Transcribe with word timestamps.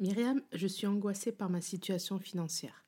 Myriam, 0.00 0.40
je 0.52 0.68
suis 0.68 0.86
angoissée 0.86 1.32
par 1.32 1.50
ma 1.50 1.60
situation 1.60 2.20
financière. 2.20 2.84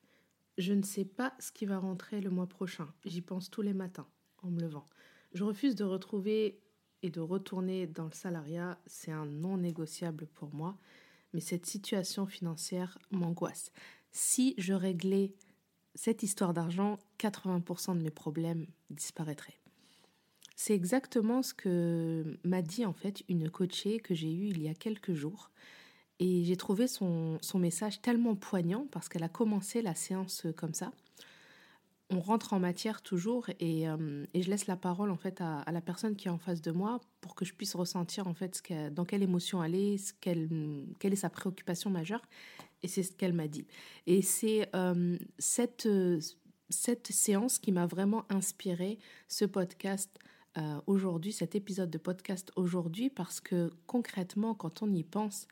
Je 0.57 0.71
ne 0.71 0.81
sais 0.81 1.03
pas 1.03 1.33
ce 1.39 1.51
qui 1.51 1.65
va 1.65 1.77
rentrer 1.77 2.21
le 2.21 2.29
mois 2.29 2.47
prochain. 2.47 2.87
J'y 3.03 3.19
pense 3.19 3.49
tous 3.49 3.61
les 3.61 3.73
matins 3.73 4.07
en 4.43 4.49
me 4.49 4.61
levant. 4.61 4.85
Je 5.33 5.43
refuse 5.43 5.75
de 5.75 5.83
retrouver 5.83 6.61
et 7.03 7.09
de 7.09 7.19
retourner 7.19 7.85
dans 7.85 8.05
le 8.05 8.13
salariat. 8.13 8.79
C'est 8.85 9.11
un 9.11 9.25
non 9.25 9.57
négociable 9.57 10.25
pour 10.35 10.53
moi. 10.53 10.77
Mais 11.33 11.41
cette 11.41 11.65
situation 11.65 12.25
financière 12.27 12.97
m'angoisse. 13.11 13.73
Si 14.11 14.55
je 14.57 14.73
réglais 14.73 15.33
cette 15.95 16.23
histoire 16.23 16.53
d'argent, 16.53 16.97
80% 17.19 17.97
de 17.97 18.03
mes 18.03 18.09
problèmes 18.09 18.67
disparaîtraient. 18.89 19.59
C'est 20.55 20.75
exactement 20.75 21.41
ce 21.41 21.53
que 21.53 22.37
m'a 22.45 22.61
dit 22.61 22.85
en 22.85 22.93
fait 22.93 23.23
une 23.27 23.49
coachée 23.49 23.99
que 23.99 24.15
j'ai 24.15 24.31
eue 24.31 24.47
il 24.47 24.61
y 24.61 24.69
a 24.69 24.75
quelques 24.75 25.13
jours. 25.13 25.51
Et 26.21 26.43
j'ai 26.43 26.55
trouvé 26.55 26.87
son, 26.87 27.39
son, 27.41 27.57
message 27.57 27.99
tellement 27.99 28.35
poignant 28.35 28.85
parce 28.91 29.09
qu'elle 29.09 29.23
a 29.23 29.27
commencé 29.27 29.81
la 29.81 29.95
séance 29.95 30.45
comme 30.55 30.75
ça. 30.75 30.91
On 32.11 32.19
rentre 32.19 32.53
en 32.53 32.59
matière 32.59 33.01
toujours 33.01 33.47
et, 33.59 33.89
euh, 33.89 34.23
et 34.35 34.43
je 34.43 34.51
laisse 34.51 34.67
la 34.67 34.75
parole 34.75 35.09
en 35.09 35.17
fait 35.17 35.41
à, 35.41 35.63
la 35.71 35.81
personne 35.81 36.15
qui 36.15 36.27
est 36.27 36.31
en 36.31 36.37
face 36.37 36.61
de 36.61 36.69
moi 36.69 37.01
pour 37.21 37.33
que 37.33 37.43
je 37.43 37.55
puisse 37.55 37.73
ressentir 37.73 38.27
en 38.27 38.35
fait 38.35 38.61
dans 38.91 39.03
quelle 39.03 39.23
émotion 39.23 39.63
elle 39.63 39.73
est, 39.73 40.15
qu'elle, 40.19 40.47
quelle 40.99 41.13
est 41.13 41.15
sa 41.15 41.31
préoccupation 41.31 41.89
majeure. 41.89 42.21
Et 42.83 42.87
c'est 42.87 43.01
ce 43.01 43.13
qu'elle 43.13 43.33
m'a 43.33 43.47
dit. 43.47 43.65
Et 44.05 44.21
c'est 44.21 44.69
euh, 44.75 45.17
cette, 45.39 45.89
cette 46.69 47.07
séance 47.07 47.57
qui 47.57 47.71
m'a 47.71 47.87
vraiment 47.87 48.25
inspiré 48.29 48.99
ce 49.27 49.45
podcast 49.45 50.19
euh, 50.57 50.81
aujourd'hui, 50.85 51.31
cet 51.31 51.55
épisode 51.55 51.89
de 51.89 51.97
podcast 51.97 52.51
aujourd'hui, 52.57 53.09
parce 53.09 53.39
que 53.39 53.71
concrètement, 53.87 54.53
quand 54.53 54.83
on 54.83 54.93
y 54.93 55.03
pense, 55.03 55.47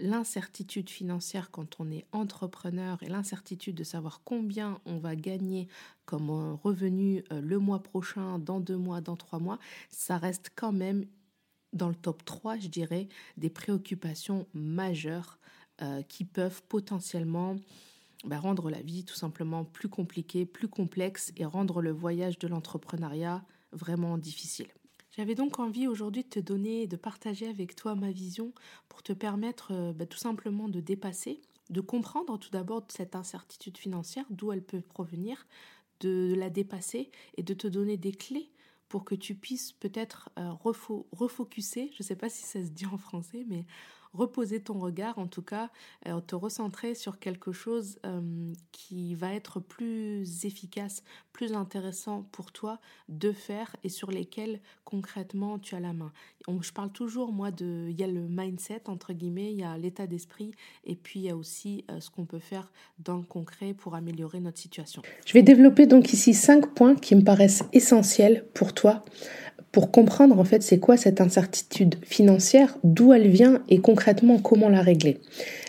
l'incertitude 0.00 0.90
financière 0.90 1.50
quand 1.50 1.80
on 1.80 1.90
est 1.90 2.06
entrepreneur 2.12 3.02
et 3.02 3.08
l'incertitude 3.08 3.74
de 3.74 3.84
savoir 3.84 4.22
combien 4.24 4.80
on 4.86 4.98
va 4.98 5.16
gagner 5.16 5.68
comme 6.04 6.30
revenu 6.62 7.22
euh, 7.32 7.40
le 7.40 7.58
mois 7.58 7.82
prochain, 7.82 8.38
dans 8.38 8.60
deux 8.60 8.76
mois, 8.76 9.00
dans 9.00 9.16
trois 9.16 9.38
mois, 9.38 9.58
ça 9.90 10.18
reste 10.18 10.50
quand 10.54 10.72
même 10.72 11.04
dans 11.72 11.88
le 11.88 11.94
top 11.94 12.24
3, 12.24 12.58
je 12.58 12.68
dirais, 12.68 13.08
des 13.36 13.50
préoccupations 13.50 14.46
majeures 14.54 15.38
euh, 15.82 16.02
qui 16.02 16.24
peuvent 16.24 16.62
potentiellement 16.64 17.56
bah, 18.24 18.38
rendre 18.38 18.70
la 18.70 18.82
vie 18.82 19.04
tout 19.04 19.14
simplement 19.14 19.64
plus 19.64 19.88
compliquée, 19.88 20.44
plus 20.44 20.68
complexe 20.68 21.32
et 21.36 21.44
rendre 21.44 21.80
le 21.80 21.90
voyage 21.90 22.38
de 22.38 22.48
l'entrepreneuriat 22.48 23.44
vraiment 23.72 24.18
difficile. 24.18 24.68
J'avais 25.16 25.34
donc 25.34 25.58
envie 25.58 25.88
aujourd'hui 25.88 26.22
de 26.22 26.28
te 26.28 26.40
donner, 26.40 26.86
de 26.86 26.96
partager 26.96 27.48
avec 27.48 27.74
toi 27.74 27.94
ma 27.94 28.12
vision 28.12 28.52
pour 28.88 29.02
te 29.02 29.12
permettre 29.12 29.72
euh, 29.72 29.92
bah, 29.92 30.06
tout 30.06 30.18
simplement 30.18 30.68
de 30.68 30.80
dépasser, 30.80 31.42
de 31.68 31.80
comprendre 31.80 32.38
tout 32.38 32.50
d'abord 32.50 32.84
cette 32.88 33.16
incertitude 33.16 33.76
financière, 33.76 34.24
d'où 34.30 34.52
elle 34.52 34.62
peut 34.62 34.80
provenir, 34.80 35.46
de 36.00 36.34
la 36.36 36.48
dépasser 36.48 37.10
et 37.36 37.42
de 37.42 37.54
te 37.54 37.66
donner 37.66 37.96
des 37.96 38.12
clés 38.12 38.50
pour 38.88 39.04
que 39.04 39.14
tu 39.14 39.34
puisses 39.34 39.72
peut-être 39.72 40.30
euh, 40.38 40.52
refocuser, 41.12 41.90
je 41.92 42.02
ne 42.02 42.04
sais 42.04 42.16
pas 42.16 42.28
si 42.28 42.42
ça 42.42 42.60
se 42.64 42.70
dit 42.70 42.86
en 42.86 42.98
français, 42.98 43.44
mais 43.48 43.64
reposer 44.12 44.60
ton 44.60 44.78
regard, 44.78 45.18
en 45.18 45.26
tout 45.26 45.42
cas, 45.42 45.70
euh, 46.06 46.20
te 46.20 46.34
recentrer 46.34 46.94
sur 46.94 47.18
quelque 47.18 47.52
chose 47.52 47.98
euh, 48.04 48.52
qui 48.72 49.14
va 49.14 49.34
être 49.34 49.60
plus 49.60 50.44
efficace, 50.44 51.02
plus 51.32 51.54
intéressant 51.54 52.26
pour 52.32 52.52
toi 52.52 52.80
de 53.08 53.32
faire 53.32 53.76
et 53.84 53.88
sur 53.88 54.10
lesquels 54.10 54.60
concrètement 54.84 55.58
tu 55.58 55.74
as 55.74 55.80
la 55.80 55.92
main. 55.92 56.12
je 56.60 56.72
parle 56.72 56.90
toujours, 56.90 57.32
moi, 57.32 57.50
de. 57.50 57.86
Il 57.88 57.98
y 57.98 58.04
a 58.04 58.08
le 58.08 58.26
mindset, 58.28 58.82
entre 58.88 59.12
guillemets, 59.12 59.52
il 59.52 59.60
y 59.60 59.64
a 59.64 59.76
l'état 59.78 60.06
d'esprit 60.06 60.52
et 60.84 60.96
puis 60.96 61.20
il 61.20 61.26
y 61.26 61.30
a 61.30 61.36
aussi 61.36 61.84
euh, 61.90 62.00
ce 62.00 62.10
qu'on 62.10 62.24
peut 62.24 62.38
faire 62.38 62.72
dans 62.98 63.16
le 63.16 63.22
concret 63.22 63.74
pour 63.74 63.94
améliorer 63.94 64.40
notre 64.40 64.58
situation. 64.58 65.02
Je 65.24 65.32
vais 65.32 65.42
développer 65.42 65.86
donc 65.86 66.12
ici 66.12 66.34
cinq 66.34 66.74
points 66.74 66.96
qui 66.96 67.14
me 67.14 67.22
paraissent 67.22 67.64
essentiels 67.72 68.46
pour 68.54 68.74
toi 68.74 69.02
pour 69.72 69.90
comprendre 69.90 70.38
en 70.38 70.44
fait 70.44 70.62
c'est 70.62 70.78
quoi 70.78 70.96
cette 70.96 71.20
incertitude 71.20 71.96
financière, 72.04 72.76
d'où 72.82 73.12
elle 73.12 73.28
vient 73.28 73.62
et 73.68 73.78
concrètement 73.78 73.99
comment 74.42 74.68
la 74.68 74.82
régler. 74.82 75.18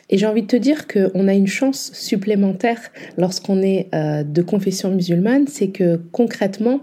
Et 0.09 0.17
j'ai 0.17 0.25
envie 0.25 0.41
de 0.41 0.47
te 0.47 0.55
dire 0.55 0.87
qu'on 0.87 1.27
a 1.27 1.33
une 1.33 1.47
chance 1.47 1.91
supplémentaire 1.93 2.79
lorsqu'on 3.17 3.61
est 3.61 3.87
euh, 3.95 4.23
de 4.23 4.41
confession 4.41 4.91
musulmane, 4.91 5.47
c'est 5.47 5.69
que 5.69 6.01
concrètement, 6.11 6.81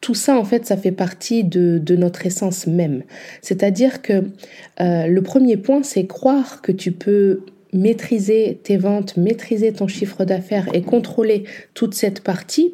tout 0.00 0.14
ça, 0.14 0.38
en 0.38 0.44
fait, 0.44 0.66
ça 0.66 0.76
fait 0.76 0.92
partie 0.92 1.42
de, 1.42 1.78
de 1.78 1.96
notre 1.96 2.26
essence 2.26 2.66
même. 2.66 3.02
C'est-à-dire 3.42 4.02
que 4.02 4.24
euh, 4.80 5.06
le 5.06 5.22
premier 5.22 5.56
point, 5.56 5.82
c'est 5.82 6.06
croire 6.06 6.62
que 6.62 6.70
tu 6.70 6.92
peux 6.92 7.40
maîtriser 7.72 8.60
tes 8.62 8.76
ventes, 8.76 9.16
maîtriser 9.16 9.72
ton 9.72 9.86
chiffre 9.86 10.24
d'affaires 10.24 10.68
et 10.74 10.82
contrôler 10.82 11.44
toute 11.74 11.94
cette 11.94 12.22
partie 12.22 12.72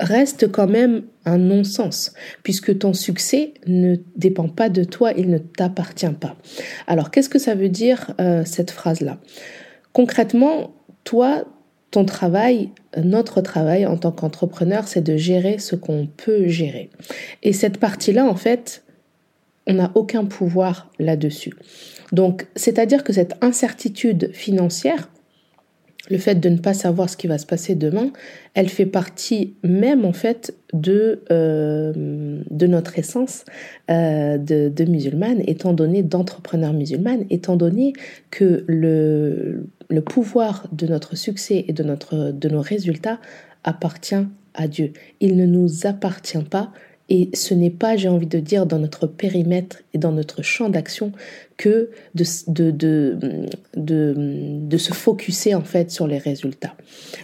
reste 0.00 0.50
quand 0.50 0.66
même 0.66 1.02
un 1.24 1.38
non-sens, 1.38 2.12
puisque 2.42 2.78
ton 2.78 2.92
succès 2.92 3.54
ne 3.66 3.96
dépend 4.16 4.48
pas 4.48 4.68
de 4.68 4.84
toi, 4.84 5.12
il 5.16 5.30
ne 5.30 5.38
t'appartient 5.38 6.06
pas. 6.20 6.36
Alors, 6.86 7.10
qu'est-ce 7.10 7.28
que 7.28 7.38
ça 7.38 7.54
veut 7.54 7.68
dire 7.68 8.12
euh, 8.20 8.42
cette 8.44 8.72
phrase-là? 8.72 9.18
Concrètement, 9.92 10.74
toi, 11.04 11.44
ton 11.92 12.04
travail, 12.04 12.70
notre 12.96 13.40
travail 13.42 13.86
en 13.86 13.96
tant 13.96 14.10
qu'entrepreneur, 14.10 14.88
c'est 14.88 15.02
de 15.02 15.16
gérer 15.16 15.58
ce 15.58 15.76
qu'on 15.76 16.08
peut 16.16 16.48
gérer. 16.48 16.90
Et 17.42 17.52
cette 17.52 17.78
partie-là, 17.78 18.24
en 18.24 18.34
fait, 18.34 18.82
on 19.66 19.74
n'a 19.74 19.92
aucun 19.94 20.24
pouvoir 20.24 20.90
là-dessus. 20.98 21.54
Donc, 22.12 22.46
c'est-à-dire 22.56 23.04
que 23.04 23.12
cette 23.12 23.36
incertitude 23.42 24.30
financière, 24.32 25.08
le 26.10 26.18
fait 26.18 26.34
de 26.34 26.48
ne 26.48 26.58
pas 26.58 26.74
savoir 26.74 27.08
ce 27.08 27.16
qui 27.16 27.26
va 27.28 27.38
se 27.38 27.46
passer 27.46 27.74
demain, 27.74 28.10
elle 28.54 28.68
fait 28.68 28.86
partie 28.86 29.54
même 29.62 30.04
en 30.04 30.12
fait 30.12 30.54
de, 30.72 31.22
euh, 31.30 32.42
de 32.50 32.66
notre 32.66 32.98
essence 32.98 33.44
euh, 33.90 34.36
de, 34.36 34.68
de 34.68 34.84
musulmane, 34.84 35.42
étant 35.46 35.72
donné 35.72 36.02
d'entrepreneur 36.02 36.72
musulmane, 36.72 37.24
étant 37.30 37.56
donné 37.56 37.92
que 38.30 38.64
le, 38.66 39.68
le 39.88 40.00
pouvoir 40.02 40.66
de 40.72 40.86
notre 40.86 41.16
succès 41.16 41.64
et 41.68 41.72
de, 41.72 41.84
notre, 41.84 42.32
de 42.32 42.48
nos 42.48 42.62
résultats 42.62 43.20
appartient 43.62 44.26
à 44.54 44.66
Dieu. 44.66 44.92
Il 45.20 45.36
ne 45.36 45.46
nous 45.46 45.86
appartient 45.86 46.42
pas 46.50 46.72
et 47.14 47.28
ce 47.34 47.52
n'est 47.52 47.68
pas, 47.68 47.94
j'ai 47.94 48.08
envie 48.08 48.26
de 48.26 48.38
dire, 48.38 48.64
dans 48.64 48.78
notre 48.78 49.06
périmètre 49.06 49.82
et 49.92 49.98
dans 49.98 50.12
notre 50.12 50.40
champ 50.40 50.70
d'action 50.70 51.12
que 51.58 51.90
de, 52.14 52.24
de, 52.48 52.70
de, 52.70 53.18
de, 53.76 54.76
se 54.78 54.94
focuser 54.94 55.54
en 55.54 55.60
fait 55.60 55.90
sur 55.90 56.06
les 56.06 56.16
résultats. 56.16 56.74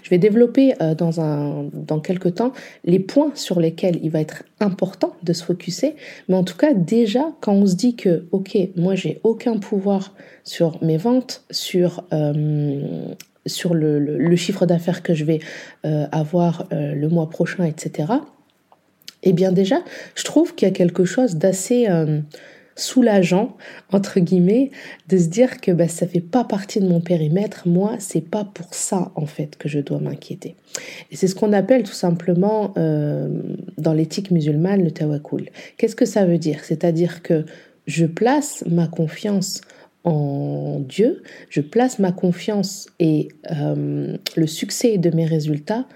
Je 0.03 0.11
vais 0.11 0.19
développer 0.19 0.75
euh, 0.83 0.95
dans, 0.95 1.23
un, 1.23 1.71
dans 1.73 2.01
quelques 2.01 2.35
temps 2.35 2.53
les 2.85 2.99
points 2.99 3.33
sur 3.35 3.61
lesquels 3.61 3.99
il 4.03 4.11
va 4.11 4.21
être 4.21 4.43
important 4.61 5.17
de 5.23 5.33
se 5.33 5.43
focuser. 5.43 5.97
Mais 6.29 6.35
en 6.35 6.45
tout 6.45 6.59
cas, 6.59 6.75
déjà, 6.75 7.33
quand 7.41 7.55
on 7.55 7.65
se 7.65 7.75
dit 7.75 7.97
que, 7.97 8.27
OK, 8.31 8.59
moi, 8.77 8.95
j'ai 8.95 9.21
aucun 9.25 9.57
pouvoir 9.57 10.15
sur 10.45 10.85
mes 10.85 10.99
ventes, 10.99 11.45
sur 11.51 12.05
euh, 12.13 13.07
sur 13.47 13.73
le, 13.73 13.99
le, 13.99 14.37
chiffre 14.37 14.67
d'affaires 14.67 15.03
que 15.03 15.15
je 15.15 15.25
vais 15.25 15.39
euh, 15.87 16.07
avoir 16.13 16.69
le 16.71 17.09
mois 17.09 17.31
prochain, 17.31 17.65
etc. 17.65 18.13
Eh 19.23 19.33
bien 19.33 19.53
déjà, 19.53 19.83
je 20.15 20.25
trouve 20.25 20.55
qu'il 20.55 20.69
y 20.69 20.71
a 20.71 20.75
quelque 20.75 21.05
chose 21.05 21.37
d'assez 21.37 21.89
euh, 21.89 22.21
soulageant, 22.79 23.57
entre 23.93 24.21
guillemets, 24.21 24.71
de 25.09 25.19
se 25.19 25.27
dire 25.27 25.61
que 25.61 25.73
bah, 25.73 25.89
ça 25.89 26.07
fait 26.07 26.21
pas 26.21 26.45
partie 26.45 26.81
de 26.81 26.89
mon 26.89 27.01
périmètre. 27.01 27.67
Moi, 27.67 27.97
c'est 27.99 28.21
pas 28.21 28.45
pour 28.45 28.73
ça, 28.75 29.11
en 29.17 29.27
fait, 29.27 29.57
que 29.57 29.69
je 29.69 29.81
dois 29.81 29.99
m'inquiéter. 29.99 30.55
Et 31.11 31.17
c'est 31.17 31.27
ce 31.27 31.35
qu'on 31.35 31.53
appelle 31.53 31.83
tout 31.83 31.93
simplement, 31.93 32.73
euh, 32.79 33.29
dans 33.77 33.93
l'éthique 33.93 34.31
musulmane, 34.31 34.85
le 34.85 34.93
tawakkul. 34.93 35.51
Qu'est-ce 35.77 35.97
que 35.97 36.07
ça 36.07 36.25
veut 36.25 36.39
dire? 36.39 36.65
C'est-à-dire 36.65 37.23
que 37.23 37.45
je 37.87 38.07
place 38.07 38.63
ma 38.69 38.87
confiance 38.87 39.63
en 40.05 40.79
Dieu, 40.81 41.23
je 41.51 41.61
place 41.61 41.99
ma 41.99 42.13
confiance 42.13 42.87
et 43.01 43.29
euh, 43.51 44.17
le 44.37 44.47
succès 44.47 44.97
de 44.97 45.11
mes 45.11 45.27
résultats 45.27 45.87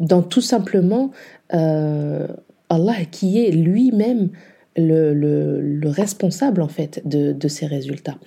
dans 0.00 0.22
tout 0.22 0.40
simplement 0.40 1.12
euh, 1.54 2.26
Allah 2.68 3.04
qui 3.10 3.44
est 3.44 3.50
lui-même 3.50 4.30
le, 4.76 5.12
le, 5.12 5.88
responsable 5.88 6.62
en 6.62 6.68
fait 6.68 7.02
de, 7.04 7.32
de 7.32 7.48
ces 7.48 7.66
résultats. 7.66 8.18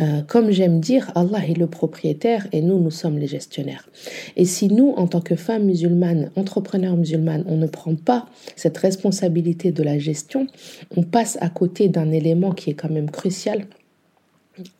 Euh, 0.00 0.22
comme 0.26 0.50
j'aime 0.50 0.80
dire, 0.80 1.12
Allah 1.14 1.46
est 1.46 1.56
le 1.56 1.68
propriétaire 1.68 2.48
et 2.50 2.62
nous, 2.62 2.80
nous 2.80 2.90
sommes 2.90 3.16
les 3.18 3.28
gestionnaires. 3.28 3.88
Et 4.36 4.44
si 4.44 4.68
nous, 4.68 4.90
en 4.96 5.06
tant 5.06 5.20
que 5.20 5.36
femmes 5.36 5.64
musulmanes, 5.64 6.30
entrepreneurs 6.34 6.96
musulmanes, 6.96 7.44
on 7.46 7.56
ne 7.56 7.68
prend 7.68 7.94
pas 7.94 8.26
cette 8.56 8.76
responsabilité 8.78 9.70
de 9.70 9.82
la 9.84 9.98
gestion, 9.98 10.48
on 10.96 11.04
passe 11.04 11.38
à 11.40 11.48
côté 11.48 11.88
d'un 11.88 12.10
élément 12.10 12.50
qui 12.50 12.70
est 12.70 12.74
quand 12.74 12.90
même 12.90 13.10
crucial 13.10 13.66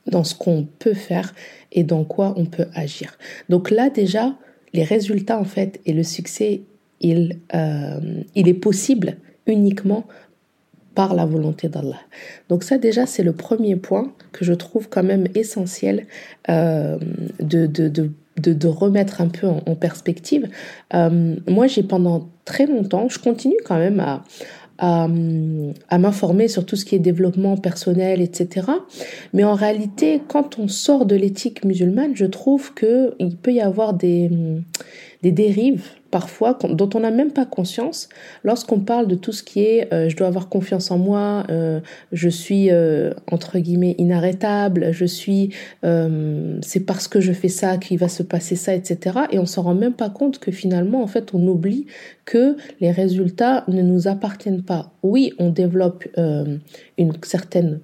dans 0.07 0.25
ce 0.25 0.35
qu'on 0.35 0.67
peut 0.79 0.95
faire 0.95 1.33
et 1.71 1.85
dans 1.85 2.05
quoi 2.05 2.35
on 2.37 2.47
peut 2.47 2.67
agir. 2.75 3.17
Donc 3.49 3.71
là 3.71 3.91
déjà, 3.91 4.35
les 4.75 4.85
résultats 4.85 5.39
en 5.39 5.45
fait 5.45 5.81
et 5.87 5.95
le 5.95 6.03
succès, 6.03 6.63
il, 7.01 7.39
euh, 7.55 8.23
il 8.35 8.49
est 8.49 8.55
possible 8.55 9.17
uniquement 9.47 10.05
par 10.95 11.15
la 11.15 11.25
volonté 11.25 11.69
d'Allah. 11.69 12.01
Donc 12.49 12.63
ça 12.63 12.77
déjà 12.77 13.07
c'est 13.07 13.23
le 13.23 13.33
premier 13.33 13.77
point 13.77 14.13
que 14.33 14.45
je 14.45 14.53
trouve 14.53 14.89
quand 14.89 15.03
même 15.03 15.27
essentiel 15.35 16.07
euh, 16.49 16.99
de, 17.41 18.69
remettre 18.69 19.21
un 19.21 19.29
peu 19.29 19.47
en, 19.47 19.75
perspective. 19.75 20.49
Euh, 20.93 21.37
moi 21.49 21.67
j'ai 21.67 21.83
pendant 21.83 22.29
très 22.45 22.67
longtemps, 22.67 23.09
je 23.09 23.19
continue 23.19 23.57
quand 23.65 23.79
même 23.79 24.01
à, 24.01 24.25
à, 24.79 25.09
m'informer 25.09 26.49
sur 26.49 26.67
tout 26.67 26.77
ce 26.77 26.85
qui 26.85 26.95
est 26.95 26.99
développement 26.99 27.57
personnel, 27.57 28.21
etc. 28.21 28.67
Mais 29.33 29.45
en 29.45 29.55
réalité, 29.55 30.21
quand 30.27 30.59
on 30.59 30.69
sort 30.69 31.07
de 31.07 31.17
l'éthique 31.17 31.65
musulmane, 31.65 32.17
je 32.17 32.27
trouve 32.27 32.75
qu'il 32.75 33.37
peut 33.41 33.53
y 33.53 33.61
avoir 33.61 33.95
des, 33.95 34.31
des 35.25 35.33
dérives 35.33 35.89
parfois 36.11 36.59
dont 36.69 36.91
on 36.95 37.01
n'a 37.01 37.11
même 37.11 37.33
pas 37.33 37.47
conscience 37.47 38.11
lorsqu'on 38.45 38.79
parle 38.79 39.09
de 39.09 39.15
tout 39.15 39.33
ce 39.33 39.43
qui 39.43 39.61
est 39.61 39.93
euh, 39.93 40.11
je 40.11 40.17
dois 40.17 40.27
avoir 40.27 40.51
confiance 40.51 40.91
en 40.91 40.99
moi, 40.99 41.45
euh, 41.49 41.81
je 42.13 42.29
suis 42.29 42.71
euh, 42.71 43.15
entre 43.33 43.59
guillemets 43.59 43.95
inarrêtable, 43.97 44.93
je 44.93 45.07
suis 45.07 45.51
c'est 46.63 46.81
parce 46.81 47.09
que 47.09 47.21
je 47.21 47.33
fais 47.33 47.49
ça 47.49 47.79
qu'il 47.79 47.99
va 47.99 48.09
se 48.09 48.23
passer 48.23 48.55
ça, 48.55 48.75
etc. 48.75 49.21
Et 49.33 49.39
on 49.39 49.47
s'en 49.47 49.63
rend 49.63 49.75
même 49.75 49.95
pas 49.95 50.11
compte 50.11 50.39
que 50.39 50.53
finalement 50.53 51.03
en 51.03 51.07
fait 51.07 51.33
on 51.33 51.49
oublie 51.49 51.87
que 52.27 52.57
les 52.81 52.91
résultats 52.91 53.65
ne 53.69 53.81
nous 53.81 54.07
appartiennent 54.07 54.63
pas. 54.63 54.93
Oui, 55.03 55.33
on 55.39 55.49
développe 55.49 56.05
une 56.99 57.13
certaine 57.23 57.81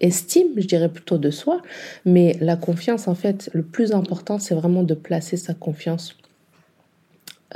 estime, 0.00 0.48
je 0.56 0.66
dirais 0.66 0.88
plutôt 0.88 1.18
de 1.18 1.30
soi, 1.30 1.60
mais 2.04 2.36
la 2.40 2.56
confiance 2.56 3.08
en 3.08 3.14
fait, 3.14 3.50
le 3.52 3.62
plus 3.62 3.92
important 3.92 4.38
c'est 4.38 4.54
vraiment 4.54 4.84
de 4.84 4.94
placer 4.94 5.36
sa 5.36 5.54
confiance 5.54 6.16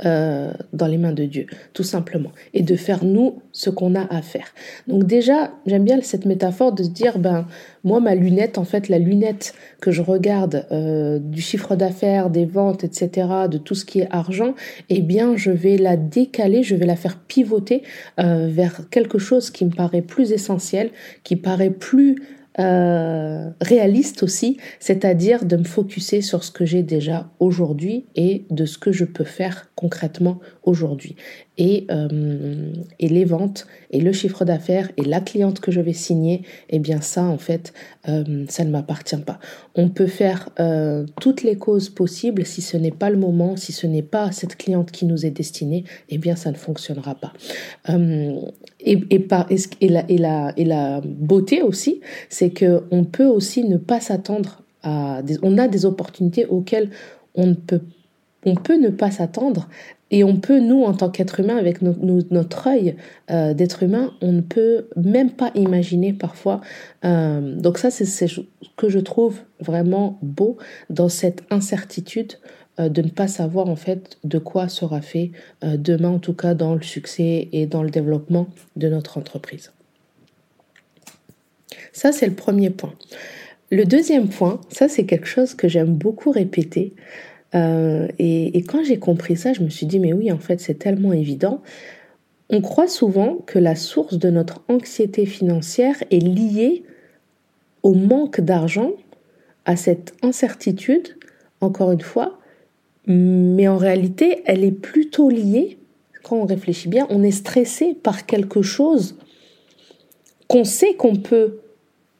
euh, 0.05 0.51
dans 0.73 0.87
les 0.87 0.97
mains 0.97 1.11
de 1.11 1.25
Dieu, 1.25 1.45
tout 1.73 1.83
simplement, 1.83 2.31
et 2.53 2.63
de 2.63 2.75
faire 2.75 3.03
nous 3.03 3.41
ce 3.51 3.69
qu'on 3.69 3.95
a 3.95 4.07
à 4.13 4.21
faire. 4.21 4.53
Donc 4.87 5.05
déjà, 5.05 5.51
j'aime 5.65 5.83
bien 5.83 5.99
cette 6.01 6.25
métaphore 6.25 6.71
de 6.73 6.83
se 6.83 6.89
dire, 6.89 7.19
ben 7.19 7.45
moi 7.83 7.99
ma 7.99 8.15
lunette, 8.15 8.57
en 8.57 8.63
fait 8.63 8.89
la 8.89 8.99
lunette 8.99 9.53
que 9.81 9.91
je 9.91 10.01
regarde 10.01 10.65
euh, 10.71 11.19
du 11.19 11.41
chiffre 11.41 11.75
d'affaires, 11.75 12.29
des 12.29 12.45
ventes, 12.45 12.83
etc., 12.83 13.27
de 13.49 13.57
tout 13.57 13.75
ce 13.75 13.85
qui 13.85 13.99
est 13.99 14.07
argent, 14.09 14.55
eh 14.89 15.01
bien 15.01 15.35
je 15.35 15.51
vais 15.51 15.77
la 15.77 15.97
décaler, 15.97 16.63
je 16.63 16.75
vais 16.75 16.85
la 16.85 16.95
faire 16.95 17.17
pivoter 17.17 17.83
euh, 18.19 18.47
vers 18.49 18.89
quelque 18.89 19.17
chose 19.17 19.49
qui 19.49 19.65
me 19.65 19.71
paraît 19.71 20.01
plus 20.01 20.31
essentiel, 20.31 20.91
qui 21.23 21.35
paraît 21.35 21.69
plus 21.69 22.15
euh, 22.59 23.51
réaliste 23.61 24.21
aussi, 24.21 24.57
c'est-à-dire 24.79 25.45
de 25.45 25.55
me 25.55 25.63
focuser 25.63 26.21
sur 26.21 26.43
ce 26.43 26.51
que 26.51 26.65
j'ai 26.65 26.83
déjà 26.83 27.29
aujourd'hui 27.39 28.05
et 28.15 28.45
de 28.49 28.65
ce 28.65 28.77
que 28.77 28.91
je 28.91 29.05
peux 29.05 29.23
faire 29.23 29.71
concrètement 29.75 30.39
aujourd'hui. 30.63 31.15
Et, 31.57 31.87
euh, 31.89 32.73
les 32.99 33.25
ventes 33.25 33.65
et 33.91 34.01
le 34.01 34.11
chiffre 34.11 34.45
d'affaires 34.45 34.91
et 34.97 35.03
la 35.03 35.19
cliente 35.21 35.61
que 35.61 35.71
je 35.71 35.79
vais 35.79 35.93
signer, 35.93 36.43
eh 36.69 36.79
bien 36.79 37.01
ça 37.01 37.23
en 37.23 37.37
fait, 37.37 37.73
euh, 38.07 38.45
ça 38.49 38.65
ne 38.65 38.71
m'appartient 38.71 39.17
pas. 39.17 39.39
On 39.75 39.89
peut 39.89 40.07
faire 40.07 40.49
toutes 41.21 41.43
les 41.43 41.57
causes 41.57 41.89
possibles, 41.89 42.45
si 42.45 42.61
ce 42.61 42.75
n'est 42.75 42.91
pas 42.91 43.09
le 43.09 43.17
moment, 43.17 43.55
si 43.55 43.71
ce 43.71 43.87
n'est 43.87 44.03
pas 44.03 44.31
cette 44.31 44.57
cliente 44.57 44.91
qui 44.91 45.05
nous 45.05 45.25
est 45.25 45.31
destinée, 45.31 45.85
eh 46.09 46.17
bien 46.17 46.35
ça 46.35 46.51
ne 46.51 46.57
fonctionnera 46.57 47.15
pas. 47.15 47.33
Et, 48.79 48.99
et, 49.09 49.19
par, 49.19 49.47
et, 49.49 49.89
la, 49.89 50.09
et, 50.09 50.17
la, 50.17 50.53
et 50.57 50.65
la 50.65 51.01
beauté 51.03 51.61
aussi, 51.61 52.01
c'est 52.29 52.49
que 52.49 52.83
on 52.91 53.03
peut 53.03 53.25
aussi 53.25 53.63
ne 53.63 53.77
pas 53.77 53.99
s'attendre 53.99 54.63
à 54.83 55.21
des, 55.21 55.37
on 55.41 55.57
a 55.57 55.67
des 55.67 55.85
opportunités 55.85 56.45
auxquelles 56.45 56.89
on 57.35 57.47
ne 57.47 57.53
peut 57.53 57.81
on 58.45 58.55
peut 58.55 58.77
ne 58.77 58.89
pas 58.89 59.11
s'attendre. 59.11 59.67
Et 60.11 60.23
on 60.23 60.37
peut 60.37 60.59
nous 60.59 60.83
en 60.83 60.93
tant 60.93 61.09
qu'être 61.09 61.39
humain 61.39 61.57
avec 61.57 61.81
notre 61.81 62.67
œil 62.67 62.95
euh, 63.29 63.53
d'être 63.53 63.83
humain 63.83 64.11
on 64.21 64.31
ne 64.31 64.41
peut 64.41 64.87
même 64.95 65.29
pas 65.29 65.51
imaginer 65.53 66.13
parfois 66.13 66.61
euh, 67.05 67.55
donc 67.55 67.77
ça 67.77 67.91
c'est 67.91 68.05
ce 68.05 68.41
que 68.75 68.89
je 68.89 68.97
trouve 68.97 69.41
vraiment 69.59 70.17
beau 70.23 70.57
dans 70.89 71.09
cette 71.09 71.43
incertitude 71.51 72.33
de 72.79 73.01
ne 73.01 73.09
pas 73.09 73.27
savoir 73.27 73.67
en 73.67 73.75
fait 73.75 74.17
de 74.23 74.37
quoi 74.37 74.69
sera 74.69 75.01
fait 75.01 75.31
demain 75.61 76.09
en 76.09 76.19
tout 76.19 76.33
cas 76.33 76.53
dans 76.53 76.75
le 76.75 76.81
succès 76.81 77.49
et 77.51 77.65
dans 77.65 77.83
le 77.83 77.89
développement 77.89 78.47
de 78.77 78.87
notre 78.87 79.17
entreprise. 79.17 79.71
Ça, 81.91 82.11
c'est 82.11 82.27
le 82.27 82.33
premier 82.33 82.69
point. 82.69 82.93
Le 83.71 83.85
deuxième 83.85 84.29
point, 84.29 84.61
ça 84.69 84.87
c'est 84.87 85.05
quelque 85.05 85.27
chose 85.27 85.53
que 85.53 85.67
j'aime 85.67 85.93
beaucoup 85.93 86.31
répéter. 86.31 86.93
Euh, 87.55 88.07
et, 88.19 88.63
quand 88.67 88.83
j'ai 88.83 88.99
compris 88.99 89.35
ça, 89.35 89.53
je 89.53 89.61
me 89.61 89.69
suis 89.69 89.85
dit, 89.85 89.99
mais 89.99 90.13
oui, 90.13 90.31
en 90.31 90.39
fait, 90.39 90.59
c'est 90.59 90.75
tellement 90.75 91.13
évident. 91.13 91.61
On 92.49 92.61
croit 92.61 92.87
souvent 92.87 93.35
que 93.45 93.59
la 93.59 93.75
source 93.75 94.17
de 94.17 94.29
notre 94.29 94.63
anxiété 94.69 95.25
financière 95.25 95.95
est 96.11 96.23
liée 96.23 96.83
au 97.83 97.93
manque 97.93 98.41
d'argent, 98.41 98.93
à 99.65 99.75
cette 99.75 100.13
incertitude, 100.23 101.17
encore 101.61 101.91
une 101.91 102.01
fois, 102.01 102.38
mais 103.09 103.67
en 103.67 103.77
réalité, 103.77 104.43
elle 104.45 104.63
est 104.63 104.71
plutôt 104.71 105.29
liée, 105.29 105.79
quand 106.23 106.37
on 106.37 106.45
réfléchit 106.45 106.89
bien, 106.89 107.07
on 107.09 107.23
est 107.23 107.31
stressé 107.31 107.95
par 107.95 108.27
quelque 108.27 108.61
chose 108.61 109.17
qu'on 110.47 110.63
sait 110.63 110.93
qu'on 110.93 111.15
peut 111.15 111.59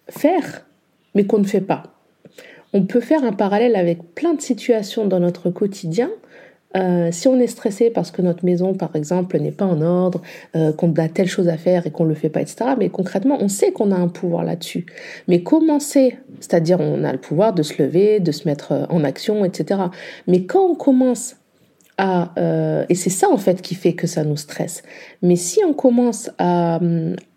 faire, 0.09 0.65
mais 1.13 1.25
qu'on 1.25 1.38
ne 1.38 1.45
fait 1.45 1.62
pas. 1.62 1.83
On 2.74 2.86
peut 2.86 3.01
faire 3.01 3.24
un 3.24 3.33
parallèle 3.33 3.75
avec 3.75 4.15
plein 4.15 4.33
de 4.33 4.41
situations 4.41 5.06
dans 5.06 5.19
notre 5.19 5.51
quotidien. 5.51 6.09
Euh, 6.77 7.10
si 7.12 7.27
on 7.27 7.39
est 7.39 7.48
stressé 7.48 7.89
parce 7.89 8.12
que 8.12 8.21
notre 8.21 8.45
maison, 8.45 8.74
par 8.74 8.95
exemple, 8.95 9.39
n'est 9.39 9.51
pas 9.51 9.66
en 9.66 9.81
ordre, 9.81 10.21
euh, 10.56 10.71
qu'on 10.71 10.94
a 10.94 11.07
telle 11.10 11.27
chose 11.27 11.48
à 11.48 11.57
faire 11.57 11.88
et 11.88 11.92
qu'on 11.92 12.04
ne 12.04 12.10
le 12.10 12.16
fait 12.16 12.30
pas, 12.30 12.42
etc., 12.42 12.71
mais 12.77 12.89
concrètement, 12.89 13.38
on 13.39 13.48
sait 13.48 13.71
qu'on 13.71 13.92
a 13.92 13.95
un 13.95 14.07
pouvoir 14.07 14.44
là-dessus. 14.44 14.86
Mais 15.27 15.42
commencer, 15.42 16.18
c'est-à-dire 16.39 16.80
on 16.80 17.04
a 17.04 17.12
le 17.12 17.18
pouvoir 17.18 17.54
de 17.54 17.63
se 17.63 17.81
lever, 17.81 18.19
de 18.19 18.31
se 18.31 18.48
mettre 18.48 18.88
en 18.89 19.04
action, 19.04 19.45
etc. 19.45 19.81
Mais 20.27 20.45
quand 20.45 20.63
on 20.63 20.75
commence 20.75 21.36
euh, 22.00 22.86
et 22.88 22.96
c'est 22.96 23.10
ça 23.10 23.30
en 23.30 23.38
fait 23.38 23.62
qui 23.62 23.75
fait 23.75 23.94
que 23.94 24.07
ça 24.07 24.24
nous 24.24 24.38
stresse. 24.38 24.84
Mais 25.22 25.36
si 25.36 25.60
on 25.66 25.74
commence 25.74 26.30
à, 26.38 26.80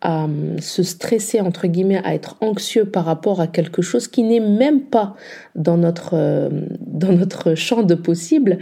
à, 0.00 0.26
se 0.60 0.82
stresser 0.82 1.40
entre 1.40 1.66
guillemets, 1.66 2.00
à 2.04 2.14
être 2.14 2.36
anxieux 2.40 2.84
par 2.84 3.04
rapport 3.04 3.40
à 3.40 3.48
quelque 3.48 3.82
chose 3.82 4.06
qui 4.06 4.22
n'est 4.22 4.40
même 4.40 4.82
pas 4.82 5.16
dans 5.56 5.76
notre 5.76 6.14
euh, 6.14 6.48
dans 6.80 7.12
notre 7.12 7.54
champ 7.54 7.82
de 7.82 7.94
possible, 7.94 8.58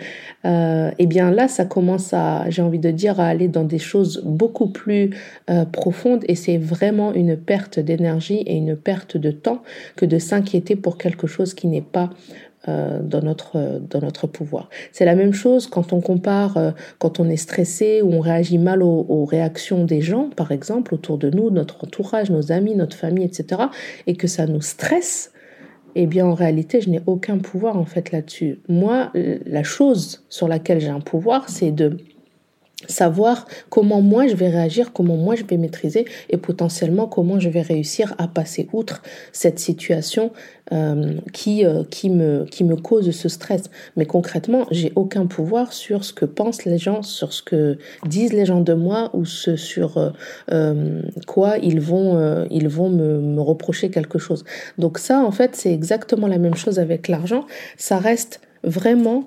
euh, 0.47 0.91
eh 0.99 1.07
bien 1.07 1.31
là 1.31 1.49
ça 1.49 1.67
commence 1.67 2.15
à, 2.15 2.49
j'ai 2.49 2.63
envie 2.63 2.79
de 2.79 2.91
dire, 2.91 3.21
à 3.21 3.27
aller 3.27 3.49
dans 3.49 3.65
des 3.65 3.79
choses 3.79 4.23
beaucoup 4.25 4.69
plus 4.69 5.11
euh, 5.51 5.67
profondes 5.67 6.25
et 6.29 6.35
c'est 6.35 6.57
vraiment 6.57 7.13
une 7.13 7.37
perte 7.37 7.79
d'énergie 7.79 8.39
et 8.47 8.57
une 8.57 8.77
perte 8.77 9.17
de 9.19 9.31
temps 9.31 9.63
que 9.97 10.07
de 10.07 10.19
s'inquiéter 10.19 10.77
pour 10.77 10.97
quelque 10.97 11.27
chose 11.27 11.53
qui 11.53 11.67
n'est 11.67 11.83
pas 11.83 12.09
euh, 12.09 12.50
dans, 12.67 13.23
notre, 13.23 13.81
dans 13.81 14.01
notre 14.01 14.27
pouvoir. 14.27 14.69
C'est 14.93 15.05
la 15.05 15.15
même 15.15 15.33
chose 15.33 15.67
quand 15.67 15.93
on 15.93 16.01
compare, 16.01 16.57
euh, 16.57 16.71
quand 16.99 17.19
on 17.19 17.29
est 17.29 17.37
stressé 17.37 18.03
ou 18.03 18.13
on 18.13 18.21
réagit 18.21 18.59
mal 18.59 18.83
aux, 18.83 19.25
réactions 19.25 19.85
des 19.85 20.01
gens, 20.01 20.29
par 20.29 20.53
exemple, 20.53 20.95
autour 20.95 21.19
de 21.19 21.31
nous, 21.31 21.51
notre 21.51 21.85
entourage, 21.85 22.31
nos 22.31 22.53
amis, 22.53 22.75
notre 22.75 22.97
famille, 22.97 23.25
etc., 23.25 23.63
et 24.07 24.15
que 24.15 24.27
ça 24.27 24.47
nous 24.47 24.61
stresse. 24.61 25.33
Eh 25.95 26.07
bien, 26.07 26.27
en 26.27 26.35
réalité, 26.35 26.81
je 26.81 26.91
n'ai 26.91 27.01
aucun 27.07 27.39
pouvoir 27.39 27.77
en 27.77 27.85
fait 27.85 28.13
là-dessus. 28.13 28.61
Moi, 28.69 29.11
la 29.15 29.63
chose 29.63 30.25
sur 30.29 30.47
laquelle 30.47 30.81
j'ai 30.81 30.89
un 30.89 31.01
pouvoir, 31.01 31.49
c'est 31.49 31.73
de 31.73 31.97
savoir 32.89 33.47
comment 33.69 34.01
moi 34.01 34.27
je 34.27 34.35
vais 34.35 34.49
réagir, 34.49 34.93
comment 34.93 35.17
moi 35.17 35.35
je 35.35 35.45
vais 35.45 35.57
maîtriser 35.57 36.07
et 36.29 36.37
potentiellement 36.37 37.07
comment 37.07 37.39
je 37.39 37.49
vais 37.49 37.63
réussir 37.63 38.15
à 38.19 38.29
passer 38.29 38.69
outre 38.73 39.03
cette 39.33 39.59
situation 39.59 40.33
euh, 40.73 41.19
qui, 41.33 41.67
euh, 41.67 41.83
qui, 41.91 42.11
me, 42.11 42.45
qui 42.45 42.65
me 42.65 42.77
cause 42.77 43.11
ce 43.11 43.29
stress. 43.29 43.65
Mais 43.97 44.07
concrètement, 44.07 44.67
j'ai 44.71 44.93
aucun 44.95 45.27
pouvoir 45.27 45.73
sur 45.73 46.05
ce 46.05 46.13
que 46.13 46.25
pensent 46.25 46.65
les 46.65 46.79
gens, 46.79 47.03
sur 47.03 47.33
ce 47.33 47.43
que 47.43 47.77
disent 48.07 48.33
les 48.33 48.47
gens 48.47 48.61
de 48.61 48.73
moi 48.73 49.11
ou 49.13 49.25
ce 49.25 49.57
sur 49.57 50.13
euh, 50.51 51.03
quoi 51.27 51.59
ils 51.59 51.81
vont, 51.81 52.47
ils 52.51 52.69
vont 52.69 52.89
me, 52.89 53.21
me 53.21 53.41
reprocher 53.41 53.91
quelque 53.91 54.19
chose. 54.19 54.45
Donc 54.79 54.99
ça, 54.99 55.21
en 55.21 55.33
fait, 55.33 55.57
c'est 55.57 55.73
exactement 55.73 56.29
la 56.29 56.39
même 56.39 56.55
chose 56.55 56.79
avec 56.79 57.09
l'argent. 57.09 57.47
Ça 57.77 57.99
reste 57.99 58.41
vraiment 58.63 59.25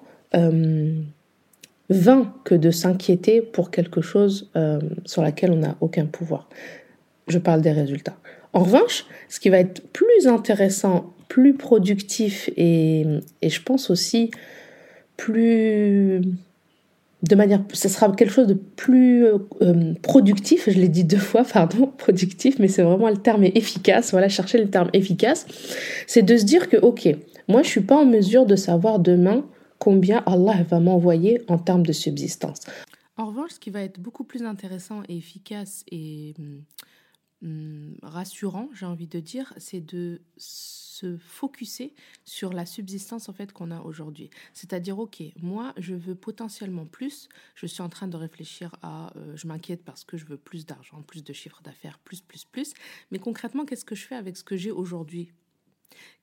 vain 1.89 2.33
que 2.43 2.55
de 2.55 2.71
s'inquiéter 2.71 3.41
pour 3.41 3.71
quelque 3.71 4.01
chose 4.01 4.49
euh, 4.55 4.79
sur 5.05 5.21
laquelle 5.21 5.51
on 5.51 5.57
n'a 5.57 5.75
aucun 5.81 6.05
pouvoir. 6.05 6.49
Je 7.27 7.37
parle 7.37 7.61
des 7.61 7.71
résultats. 7.71 8.17
En 8.53 8.63
revanche, 8.63 9.05
ce 9.29 9.39
qui 9.39 9.49
va 9.49 9.59
être 9.59 9.81
plus 9.91 10.27
intéressant, 10.27 11.13
plus 11.27 11.55
productif 11.55 12.49
et, 12.55 13.05
et 13.41 13.49
je 13.49 13.61
pense 13.63 13.89
aussi 13.89 14.31
plus 15.17 16.21
de 17.23 17.35
manière, 17.35 17.61
ce 17.71 17.87
sera 17.87 18.11
quelque 18.11 18.33
chose 18.33 18.47
de 18.47 18.53
plus 18.53 19.25
euh, 19.25 19.93
productif, 20.01 20.69
je 20.69 20.77
l'ai 20.77 20.89
dit 20.89 21.05
deux 21.05 21.17
fois, 21.17 21.43
pardon, 21.45 21.89
productif, 21.97 22.59
mais 22.59 22.67
c'est 22.67 22.83
vraiment 22.83 23.09
le 23.09 23.17
terme 23.17 23.45
efficace, 23.45 24.11
voilà, 24.11 24.27
chercher 24.27 24.57
le 24.57 24.69
terme 24.69 24.89
efficace, 24.91 25.45
c'est 26.05 26.21
de 26.21 26.35
se 26.35 26.43
dire 26.43 26.69
que, 26.69 26.75
ok, 26.77 27.15
moi 27.47 27.63
je 27.63 27.69
suis 27.69 27.81
pas 27.81 27.95
en 27.95 28.05
mesure 28.05 28.45
de 28.45 28.57
savoir 28.57 28.99
demain 28.99 29.45
combien 29.83 30.23
Allah 30.25 30.63
va 30.63 30.79
m'envoyer 30.79 31.41
en 31.49 31.57
termes 31.57 31.85
de 31.85 31.91
subsistance. 31.91 32.61
En 33.17 33.25
revanche, 33.25 33.51
ce 33.51 33.59
qui 33.59 33.69
va 33.69 33.81
être 33.81 33.99
beaucoup 33.99 34.23
plus 34.23 34.45
intéressant 34.45 35.03
et 35.09 35.17
efficace 35.17 35.83
et 35.91 36.33
hum, 36.39 36.63
hum, 37.43 37.97
rassurant, 38.01 38.69
j'ai 38.73 38.85
envie 38.85 39.07
de 39.07 39.19
dire, 39.19 39.53
c'est 39.57 39.81
de 39.85 40.21
se 40.37 41.17
focuser 41.17 41.93
sur 42.23 42.53
la 42.53 42.65
subsistance 42.65 43.27
en 43.27 43.33
fait 43.33 43.51
qu'on 43.51 43.71
a 43.71 43.81
aujourd'hui. 43.81 44.29
C'est-à-dire, 44.53 44.99
ok, 44.99 45.21
moi 45.41 45.73
je 45.75 45.95
veux 45.95 46.15
potentiellement 46.15 46.85
plus. 46.85 47.27
Je 47.53 47.65
suis 47.65 47.81
en 47.81 47.89
train 47.89 48.07
de 48.07 48.15
réfléchir 48.15 48.73
à, 48.81 49.11
euh, 49.17 49.35
je 49.35 49.47
m'inquiète 49.47 49.83
parce 49.83 50.05
que 50.05 50.15
je 50.15 50.23
veux 50.23 50.37
plus 50.37 50.65
d'argent, 50.65 51.01
plus 51.01 51.25
de 51.25 51.33
chiffre 51.33 51.61
d'affaires, 51.61 51.99
plus, 51.99 52.21
plus, 52.21 52.45
plus. 52.45 52.73
Mais 53.11 53.19
concrètement, 53.19 53.65
qu'est-ce 53.65 53.83
que 53.83 53.95
je 53.95 54.07
fais 54.07 54.15
avec 54.15 54.37
ce 54.37 54.45
que 54.45 54.55
j'ai 54.55 54.71
aujourd'hui? 54.71 55.33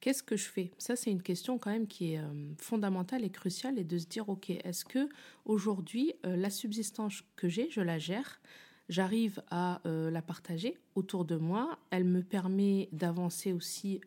Qu'est-ce 0.00 0.22
que 0.22 0.36
je 0.36 0.48
fais? 0.48 0.70
Ça, 0.78 0.96
c'est 0.96 1.10
une 1.10 1.22
question 1.22 1.58
quand 1.58 1.70
même 1.70 1.86
qui 1.86 2.14
est 2.14 2.18
euh, 2.18 2.52
fondamentale 2.58 3.24
et 3.24 3.30
cruciale 3.30 3.78
et 3.78 3.84
de 3.84 3.98
se 3.98 4.06
dire, 4.06 4.28
ok, 4.28 4.50
est-ce 4.50 4.84
que 4.84 5.08
aujourd'hui 5.44 6.14
euh, 6.26 6.36
la 6.36 6.50
subsistance 6.50 7.22
que 7.36 7.48
j'ai, 7.48 7.70
je 7.70 7.80
la 7.80 7.98
gère 7.98 8.40
J'arrive 8.88 9.40
à 9.52 9.80
euh, 9.86 10.10
la 10.10 10.20
partager 10.20 10.76
autour 10.96 11.24
de 11.24 11.36
moi. 11.36 11.78
Elle 11.90 12.02
me 12.02 12.22
permet 12.22 12.88
d'avancer 12.90 13.52
aussi 13.52 14.00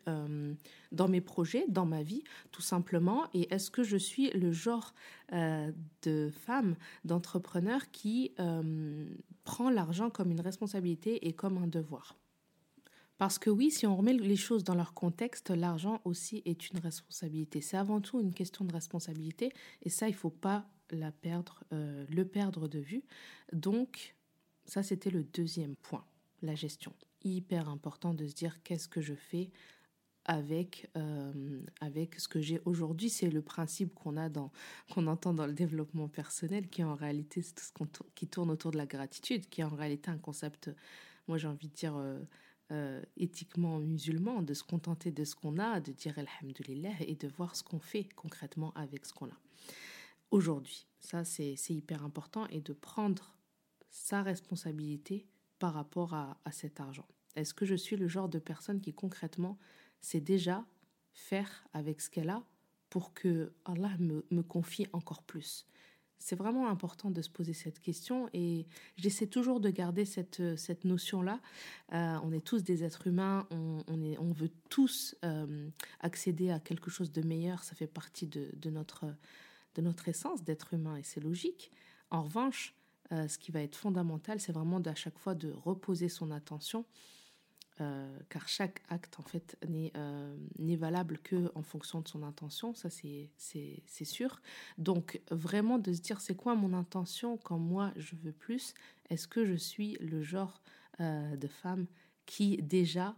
dans 0.92 1.08
mes 1.08 1.22
projets, 1.22 1.64
dans 1.68 1.86
ma 1.86 2.02
vie, 2.02 2.22
tout 2.52 2.60
simplement. 2.60 3.24
Et 3.32 3.52
est-ce 3.52 3.70
que 3.70 3.82
je 3.82 3.96
suis 3.96 4.28
le 4.32 4.52
genre 4.52 4.92
de 5.32 6.30
femme, 6.30 6.76
d'entrepreneur 7.06 7.90
qui 7.92 8.34
prend 9.44 9.70
l'argent 9.70 10.10
comme 10.10 10.30
une 10.30 10.42
responsabilité 10.42 11.26
et 11.26 11.32
comme 11.32 11.56
un 11.56 11.66
devoir? 11.66 12.14
Parce 13.18 13.38
que 13.38 13.50
oui, 13.50 13.70
si 13.70 13.86
on 13.86 13.96
remet 13.96 14.12
les 14.12 14.36
choses 14.36 14.64
dans 14.64 14.74
leur 14.74 14.92
contexte, 14.92 15.50
l'argent 15.50 16.00
aussi 16.04 16.42
est 16.44 16.70
une 16.70 16.78
responsabilité. 16.78 17.60
C'est 17.60 17.76
avant 17.76 18.00
tout 18.00 18.20
une 18.20 18.34
question 18.34 18.64
de 18.64 18.72
responsabilité 18.72 19.52
et 19.82 19.90
ça, 19.90 20.08
il 20.08 20.12
ne 20.12 20.16
faut 20.16 20.30
pas 20.30 20.68
la 20.90 21.12
perdre, 21.12 21.62
euh, 21.72 22.04
le 22.10 22.24
perdre 22.24 22.68
de 22.68 22.78
vue. 22.78 23.04
Donc, 23.52 24.16
ça, 24.66 24.82
c'était 24.82 25.10
le 25.10 25.22
deuxième 25.22 25.76
point, 25.76 26.04
la 26.42 26.54
gestion. 26.54 26.92
Hyper 27.22 27.68
important 27.68 28.14
de 28.14 28.26
se 28.26 28.34
dire 28.34 28.62
qu'est-ce 28.62 28.88
que 28.88 29.00
je 29.00 29.14
fais 29.14 29.50
avec, 30.24 30.90
euh, 30.96 31.62
avec 31.80 32.18
ce 32.18 32.28
que 32.28 32.40
j'ai 32.40 32.60
aujourd'hui. 32.64 33.10
C'est 33.10 33.30
le 33.30 33.42
principe 33.42 33.94
qu'on 33.94 34.16
a 34.16 34.30
entend 34.96 35.34
dans 35.34 35.46
le 35.46 35.52
développement 35.52 36.08
personnel, 36.08 36.68
qui 36.68 36.82
en 36.82 36.94
réalité, 36.94 37.42
c'est 37.42 37.54
tout 37.54 37.64
ce 37.64 38.02
qui 38.14 38.26
tourne 38.26 38.50
autour 38.50 38.70
de 38.70 38.78
la 38.78 38.86
gratitude, 38.86 39.48
qui 39.48 39.60
est 39.60 39.64
en 39.64 39.74
réalité 39.74 40.10
un 40.10 40.18
concept, 40.18 40.70
moi 41.28 41.38
j'ai 41.38 41.48
envie 41.48 41.68
de 41.68 41.74
dire, 41.74 41.96
euh, 41.96 42.18
euh, 42.72 43.02
éthiquement 43.16 43.78
musulman, 43.78 44.42
de 44.42 44.54
se 44.54 44.62
contenter 44.62 45.10
de 45.10 45.24
ce 45.24 45.34
qu'on 45.34 45.58
a, 45.58 45.80
de 45.80 45.92
dire 45.92 46.18
Alhamdulillah 46.18 46.94
et 47.00 47.14
de 47.14 47.28
voir 47.28 47.56
ce 47.56 47.62
qu'on 47.62 47.78
fait 47.78 48.04
concrètement 48.16 48.72
avec 48.74 49.04
ce 49.04 49.12
qu'on 49.12 49.26
a. 49.26 49.38
Aujourd'hui, 50.30 50.86
ça 51.00 51.24
c'est 51.24 51.56
hyper 51.68 52.04
important 52.04 52.46
et 52.48 52.60
de 52.60 52.72
prendre 52.72 53.36
sa 53.90 54.22
responsabilité 54.22 55.26
par 55.58 55.74
rapport 55.74 56.14
à, 56.14 56.40
à 56.44 56.52
cet 56.52 56.80
argent. 56.80 57.06
Est-ce 57.36 57.54
que 57.54 57.66
je 57.66 57.74
suis 57.74 57.96
le 57.96 58.08
genre 58.08 58.28
de 58.28 58.38
personne 58.38 58.80
qui 58.80 58.92
concrètement 58.92 59.58
sait 60.00 60.20
déjà 60.20 60.64
faire 61.12 61.66
avec 61.72 62.00
ce 62.00 62.10
qu'elle 62.10 62.30
a 62.30 62.44
pour 62.90 63.14
que 63.14 63.52
Allah 63.64 63.96
me, 63.98 64.24
me 64.30 64.42
confie 64.42 64.86
encore 64.92 65.22
plus? 65.22 65.66
C'est 66.18 66.36
vraiment 66.36 66.68
important 66.68 67.10
de 67.10 67.20
se 67.20 67.28
poser 67.28 67.52
cette 67.52 67.80
question 67.80 68.28
et 68.32 68.66
j'essaie 68.96 69.26
toujours 69.26 69.60
de 69.60 69.70
garder 69.70 70.04
cette, 70.04 70.56
cette 70.56 70.84
notion-là. 70.84 71.40
Euh, 71.92 72.16
on 72.22 72.32
est 72.32 72.44
tous 72.44 72.62
des 72.62 72.82
êtres 72.82 73.06
humains, 73.06 73.46
on, 73.50 73.82
on, 73.88 74.32
veut 74.32 74.50
tous 74.70 75.16
euh, 75.24 75.68
accéder 76.00 76.50
à 76.50 76.60
quelque 76.60 76.90
chose 76.90 77.12
de 77.12 77.22
meilleur, 77.22 77.62
ça 77.62 77.74
fait 77.74 77.86
partie 77.86 78.26
de, 78.26 78.50
de 78.54 78.70
notre, 78.70 79.06
de 79.74 79.82
notre 79.82 80.08
essence 80.08 80.44
d'être 80.44 80.74
humain 80.74 80.96
et 80.96 81.02
c'est 81.02 81.20
logique. 81.20 81.70
En 82.10 82.22
revanche, 82.22 82.74
euh, 83.12 83.28
ce 83.28 83.38
qui 83.38 83.52
va 83.52 83.60
être 83.60 83.76
fondamental, 83.76 84.40
c'est 84.40 84.52
vraiment 84.52 84.80
à 84.80 84.94
chaque 84.94 85.18
fois 85.18 85.34
de 85.34 85.52
reposer 85.52 86.08
son 86.08 86.30
attention 86.30 86.86
euh, 87.80 88.18
car 88.28 88.48
chaque 88.48 88.82
acte 88.88 89.18
en 89.18 89.24
fait 89.24 89.56
n'est 89.68 89.92
euh, 89.96 90.36
valable 90.76 91.18
que 91.18 91.50
en 91.54 91.62
fonction 91.62 92.00
de 92.00 92.08
son 92.08 92.22
intention, 92.22 92.74
ça 92.74 92.88
c'est 92.90 93.30
sûr. 94.04 94.40
Donc 94.78 95.20
vraiment 95.30 95.78
de 95.78 95.92
se 95.92 96.00
dire 96.00 96.20
c'est 96.20 96.36
quoi 96.36 96.54
mon 96.54 96.72
intention 96.72 97.36
quand 97.36 97.58
moi 97.58 97.92
je 97.96 98.14
veux 98.16 98.32
plus, 98.32 98.74
est-ce 99.10 99.26
que 99.26 99.44
je 99.44 99.54
suis 99.54 99.96
le 100.00 100.22
genre 100.22 100.62
euh, 101.00 101.36
de 101.36 101.48
femme 101.48 101.86
qui 102.24 102.56
déjà 102.58 103.16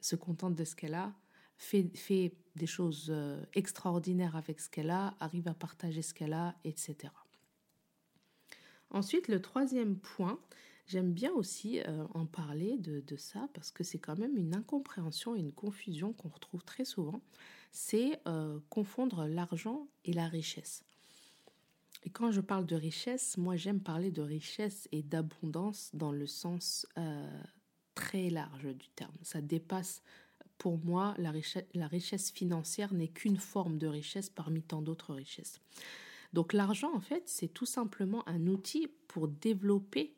se 0.00 0.16
contente 0.16 0.54
de 0.54 0.64
ce 0.64 0.74
qu'elle 0.74 0.94
a, 0.94 1.12
fait, 1.58 1.90
fait 1.94 2.34
des 2.56 2.66
choses 2.66 3.08
euh, 3.10 3.44
extraordinaires 3.52 4.36
avec 4.36 4.60
ce 4.60 4.70
qu'elle 4.70 4.90
a, 4.90 5.14
arrive 5.20 5.46
à 5.48 5.54
partager 5.54 6.00
ce 6.00 6.14
qu'elle 6.14 6.32
a, 6.32 6.54
etc. 6.64 7.12
Ensuite, 8.88 9.28
le 9.28 9.42
troisième 9.42 9.98
point, 9.98 10.38
J'aime 10.86 11.12
bien 11.12 11.32
aussi 11.32 11.80
euh, 11.80 12.06
en 12.12 12.26
parler 12.26 12.76
de, 12.76 13.16
ça 13.16 13.48
parce 13.54 13.70
que 13.70 13.82
c'est 13.82 13.98
quand 13.98 14.18
même 14.18 14.36
une 14.36 14.54
incompréhension 14.54 15.34
et 15.34 15.40
une 15.40 15.52
confusion 15.52 16.12
qu'on 16.12 16.28
retrouve 16.28 16.62
très 16.62 16.84
souvent. 16.84 17.20
C'est 17.72 18.20
euh, 18.26 18.58
confondre 18.68 19.26
l'argent 19.26 19.88
et 20.04 20.12
la 20.12 20.28
richesse. 20.28 20.84
Et 22.02 22.10
quand 22.10 22.30
je 22.30 22.42
parle 22.42 22.66
de 22.66 22.76
richesse, 22.76 23.38
moi 23.38 23.56
j'aime 23.56 23.80
parler 23.80 24.10
de 24.10 24.20
richesse 24.20 24.88
et 24.92 25.02
d'abondance 25.02 25.90
dans 25.94 26.12
le 26.12 26.26
sens 26.26 26.86
euh, 26.98 27.42
très 27.94 28.28
large 28.28 28.66
du 28.66 28.88
terme. 28.90 29.16
Ça 29.22 29.40
dépasse, 29.40 30.02
pour 30.58 30.76
moi, 30.84 31.14
la 31.18 31.88
richesse 31.88 32.30
financière 32.30 32.92
n'est 32.92 33.08
qu'une 33.08 33.38
forme 33.38 33.78
de 33.78 33.86
richesse 33.86 34.28
parmi 34.28 34.60
tant 34.62 34.82
d'autres 34.82 35.14
richesses. 35.14 35.60
Donc 36.34 36.52
l'argent, 36.52 36.92
en 36.94 37.00
fait, 37.00 37.22
c'est 37.26 37.48
tout 37.48 37.64
simplement 37.64 38.28
un 38.28 38.48
outil 38.48 38.88
pour 39.08 39.28
développer 39.28 40.14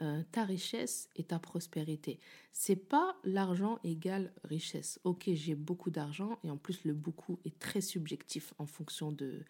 euh, 0.00 0.22
ta 0.30 0.44
richesse 0.44 1.08
et 1.16 1.24
ta 1.24 1.38
prospérité. 1.38 2.20
C'est 2.52 2.76
pas 2.76 3.16
l'argent 3.24 3.78
égale 3.82 4.32
richesse. 4.44 5.00
Ok, 5.04 5.24
j'ai 5.32 5.54
beaucoup 5.54 5.90
d'argent 5.90 6.38
et 6.44 6.50
en 6.50 6.56
plus 6.56 6.84
le 6.84 6.94
beaucoup 6.94 7.38
est 7.44 7.58
très 7.58 7.80
subjectif 7.80 8.54
en 8.58 8.66
fonction 8.66 9.10
de 9.10 9.44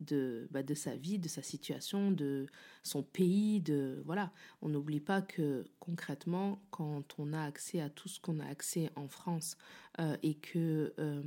de, 0.00 0.48
bah, 0.50 0.62
de 0.62 0.74
sa 0.74 0.96
vie, 0.96 1.18
de 1.18 1.28
sa 1.28 1.42
situation, 1.42 2.10
de 2.10 2.46
son 2.82 3.02
pays, 3.02 3.60
de 3.60 4.02
voilà. 4.04 4.32
On 4.62 4.68
n'oublie 4.68 5.00
pas 5.00 5.22
que 5.22 5.64
concrètement, 5.78 6.62
quand 6.70 7.04
on 7.18 7.32
a 7.32 7.42
accès 7.42 7.80
à 7.80 7.90
tout 7.90 8.08
ce 8.08 8.20
qu'on 8.20 8.40
a 8.40 8.46
accès 8.46 8.90
en 8.96 9.08
France 9.08 9.56
euh, 9.98 10.16
et 10.22 10.34
que 10.34 10.92
euh, 10.98 11.22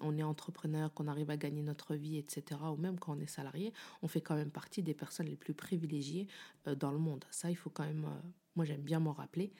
on 0.00 0.16
est 0.16 0.22
entrepreneur, 0.22 0.92
qu'on 0.92 1.08
arrive 1.08 1.30
à 1.30 1.36
gagner 1.36 1.62
notre 1.62 1.94
vie, 1.94 2.16
etc., 2.18 2.60
ou 2.72 2.76
même 2.76 2.98
quand 2.98 3.16
on 3.16 3.20
est 3.20 3.26
salarié, 3.26 3.72
on 4.02 4.08
fait 4.08 4.20
quand 4.20 4.36
même 4.36 4.50
partie 4.50 4.82
des 4.82 4.94
personnes 4.94 5.26
les 5.26 5.36
plus 5.36 5.54
privilégiées 5.54 6.26
euh, 6.66 6.74
dans 6.74 6.90
le 6.90 6.98
monde. 6.98 7.24
Ça, 7.30 7.50
il 7.50 7.56
faut 7.56 7.70
quand 7.70 7.84
même, 7.84 8.06
moi 8.56 8.64
j'aime 8.64 8.82
bien 8.82 9.00
m'en 9.00 9.12
rappeler. 9.12 9.52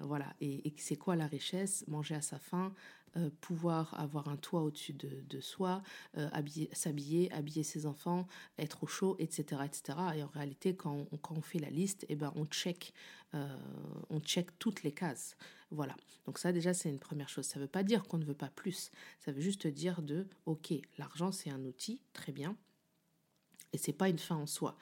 Voilà, 0.00 0.34
et, 0.40 0.72
c'est 0.78 0.96
quoi 0.96 1.16
la 1.16 1.26
richesse? 1.26 1.84
Manger 1.88 2.16
à 2.16 2.20
sa 2.22 2.38
faim, 2.38 2.74
euh, 3.16 3.30
pouvoir 3.40 3.94
avoir 4.00 4.28
un 4.28 4.36
toit 4.36 4.62
au-dessus 4.62 4.92
de, 4.92 5.40
soi, 5.40 5.84
euh, 6.16 6.28
s'habiller, 6.72 7.30
habiller 7.30 7.62
ses 7.62 7.86
enfants, 7.86 8.26
être 8.58 8.82
au 8.82 8.86
chaud, 8.88 9.14
etc. 9.20 9.62
etc. 9.64 9.98
Et 10.16 10.22
en 10.24 10.26
réalité, 10.26 10.74
quand 10.74 11.06
on, 11.12 11.16
quand 11.18 11.38
on 11.38 11.40
fait 11.40 11.60
la 11.60 11.70
liste, 11.70 12.06
eh 12.08 12.16
ben, 12.16 12.32
on, 12.34 12.44
check, 12.46 12.92
euh, 13.34 13.56
on 14.10 14.18
check 14.18 14.58
toutes 14.58 14.82
les 14.82 14.90
cases. 14.90 15.36
Voilà. 15.70 15.94
Donc 16.26 16.38
ça, 16.38 16.50
déjà, 16.50 16.74
c'est 16.74 16.88
une 16.88 16.98
première 16.98 17.28
chose. 17.28 17.46
Ça 17.46 17.60
ne 17.60 17.64
veut 17.64 17.70
pas 17.70 17.84
dire 17.84 18.02
qu'on 18.02 18.18
ne 18.18 18.24
veut 18.24 18.34
pas 18.34 18.50
plus. 18.50 18.90
Ça 19.20 19.30
veut 19.30 19.40
juste 19.40 19.68
dire 19.68 20.02
de, 20.02 20.26
OK, 20.46 20.72
l'argent, 20.98 21.30
c'est 21.30 21.50
un 21.50 21.64
outil, 21.64 22.00
très 22.14 22.32
bien, 22.32 22.56
et 23.72 23.78
c'est 23.78 23.92
pas 23.92 24.08
une 24.08 24.18
fin 24.18 24.36
en 24.36 24.46
soi. 24.46 24.76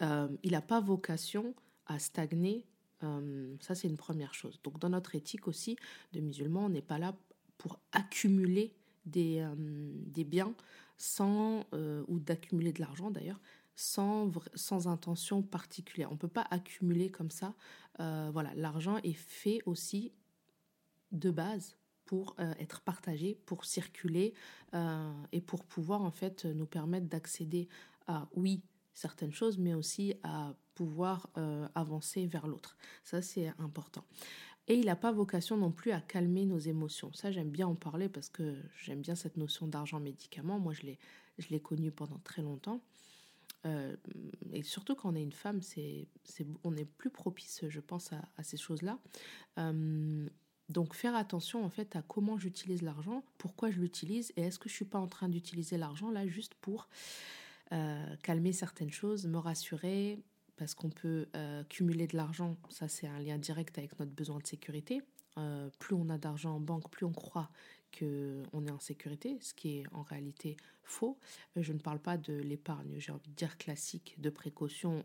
il 0.00 0.50
n'a 0.50 0.62
pas 0.62 0.80
vocation 0.80 1.54
à 1.86 1.98
stagner 1.98 2.66
ça, 3.60 3.74
c'est 3.74 3.88
une 3.88 3.96
première 3.96 4.34
chose. 4.34 4.60
Donc, 4.62 4.78
dans 4.78 4.90
notre 4.90 5.14
éthique 5.14 5.48
aussi 5.48 5.76
de 6.12 6.20
musulmans, 6.20 6.66
on 6.66 6.68
n'est 6.68 6.82
pas 6.82 6.98
là 6.98 7.14
pour 7.58 7.78
accumuler 7.92 8.74
des, 9.06 9.38
euh, 9.40 10.24
biens 10.24 10.54
sans, 10.96 11.64
euh, 11.74 12.04
ou 12.08 12.18
d'accumuler 12.18 12.72
de 12.72 12.80
l'argent 12.80 13.10
d'ailleurs, 13.10 13.40
sans, 13.74 14.30
sans 14.54 14.88
intention 14.88 15.42
particulière. 15.42 16.10
On 16.10 16.14
ne 16.14 16.18
peut 16.18 16.28
pas 16.28 16.46
accumuler 16.50 17.10
comme 17.10 17.30
ça. 17.30 17.54
Euh, 18.00 18.30
voilà, 18.32 18.54
l'argent 18.54 18.98
est 18.98 19.12
fait 19.12 19.60
aussi 19.66 20.12
de 21.10 21.30
base 21.30 21.76
pour 22.04 22.36
être 22.58 22.80
partagé, 22.80 23.38
pour 23.46 23.64
circuler 23.64 24.34
et 25.32 25.40
pour 25.40 25.64
pouvoir 25.64 26.02
en 26.02 26.10
fait 26.10 26.44
nous 26.44 26.66
permettre 26.66 27.06
d'accéder 27.06 27.68
à, 28.06 28.28
oui, 28.34 28.62
certaines 28.92 29.32
choses, 29.32 29.56
mais 29.56 29.72
aussi 29.72 30.14
à 30.22 30.54
pouvoir 30.74 31.30
avancer 31.74 32.26
vers 32.26 32.46
l'autre. 32.46 32.76
Ça, 33.04 33.22
c'est 33.22 33.48
important. 33.58 34.04
Et 34.68 34.74
il 34.74 34.86
n'a 34.86 34.96
pas 34.96 35.10
vocation 35.10 35.56
non 35.56 35.72
plus 35.72 35.90
à 35.90 36.00
calmer 36.00 36.46
nos 36.46 36.58
émotions. 36.58 37.12
Ça, 37.12 37.32
j'aime 37.32 37.50
bien 37.50 37.66
en 37.66 37.74
parler 37.74 38.08
parce 38.08 38.28
que 38.28 38.56
j'aime 38.82 39.00
bien 39.00 39.14
cette 39.14 39.36
notion 39.36 39.66
d'argent 39.66 39.98
médicament. 39.98 40.60
Moi, 40.60 40.72
je 40.72 40.82
l'ai, 40.82 40.98
je 41.38 41.56
connue 41.58 41.90
pendant 41.90 42.18
très 42.18 42.42
longtemps. 42.42 42.80
Euh, 43.64 43.94
et 44.52 44.62
surtout 44.62 44.94
quand 44.94 45.12
on 45.12 45.14
est 45.14 45.22
une 45.22 45.32
femme, 45.32 45.62
c'est, 45.62 46.08
c'est, 46.24 46.46
on 46.64 46.76
est 46.76 46.84
plus 46.84 47.10
propice, 47.10 47.64
je 47.68 47.80
pense, 47.80 48.12
à, 48.12 48.42
ces 48.42 48.56
choses-là. 48.56 48.98
Euh, 49.58 50.28
donc 50.68 50.94
faire 50.94 51.14
attention 51.14 51.64
en 51.64 51.68
fait 51.68 51.96
à 51.96 52.02
comment 52.02 52.38
j'utilise 52.38 52.82
l'argent, 52.82 53.24
pourquoi 53.36 53.70
je 53.70 53.80
l'utilise 53.80 54.32
et 54.36 54.42
est-ce 54.42 54.58
que 54.58 54.68
je 54.68 54.74
suis 54.74 54.84
pas 54.86 54.98
en 54.98 55.08
train 55.08 55.28
d'utiliser 55.28 55.76
l'argent 55.76 56.10
là 56.10 56.26
juste 56.26 56.54
pour 56.54 56.88
euh, 57.72 58.16
calmer 58.22 58.52
certaines 58.52 58.90
choses, 58.90 59.26
me 59.26 59.38
rassurer, 59.38 60.22
parce 60.62 60.76
qu'on 60.76 60.90
peut 60.90 61.26
cumuler 61.68 62.06
de 62.06 62.16
l'argent. 62.16 62.56
Ça, 62.68 62.86
c'est 62.86 63.08
un 63.08 63.18
lien 63.18 63.36
direct 63.36 63.78
avec 63.78 63.98
notre 63.98 64.12
besoin 64.12 64.38
de 64.38 64.46
sécurité. 64.46 65.02
plus 65.80 65.96
on 65.96 66.08
a 66.08 66.18
d'argent 66.18 66.54
en 66.54 66.60
banque, 66.60 66.88
plus 66.88 67.04
on 67.04 67.12
croit 67.12 67.50
qu'on 67.98 68.66
est 68.66 68.70
en 68.70 68.78
sécurité, 68.78 69.38
ce 69.40 69.54
qui 69.54 69.78
est 69.78 69.84
en 69.90 70.02
réalité 70.02 70.56
faux. 70.84 71.18
Je 71.56 71.72
ne 71.72 71.80
parle 71.80 71.98
pas 71.98 72.16
de 72.16 72.34
l'épargne, 72.34 72.94
j'ai 72.98 73.10
envie 73.10 73.28
de 73.28 73.34
dire 73.34 73.58
classique, 73.58 74.14
de 74.18 74.30
précaution 74.30 75.04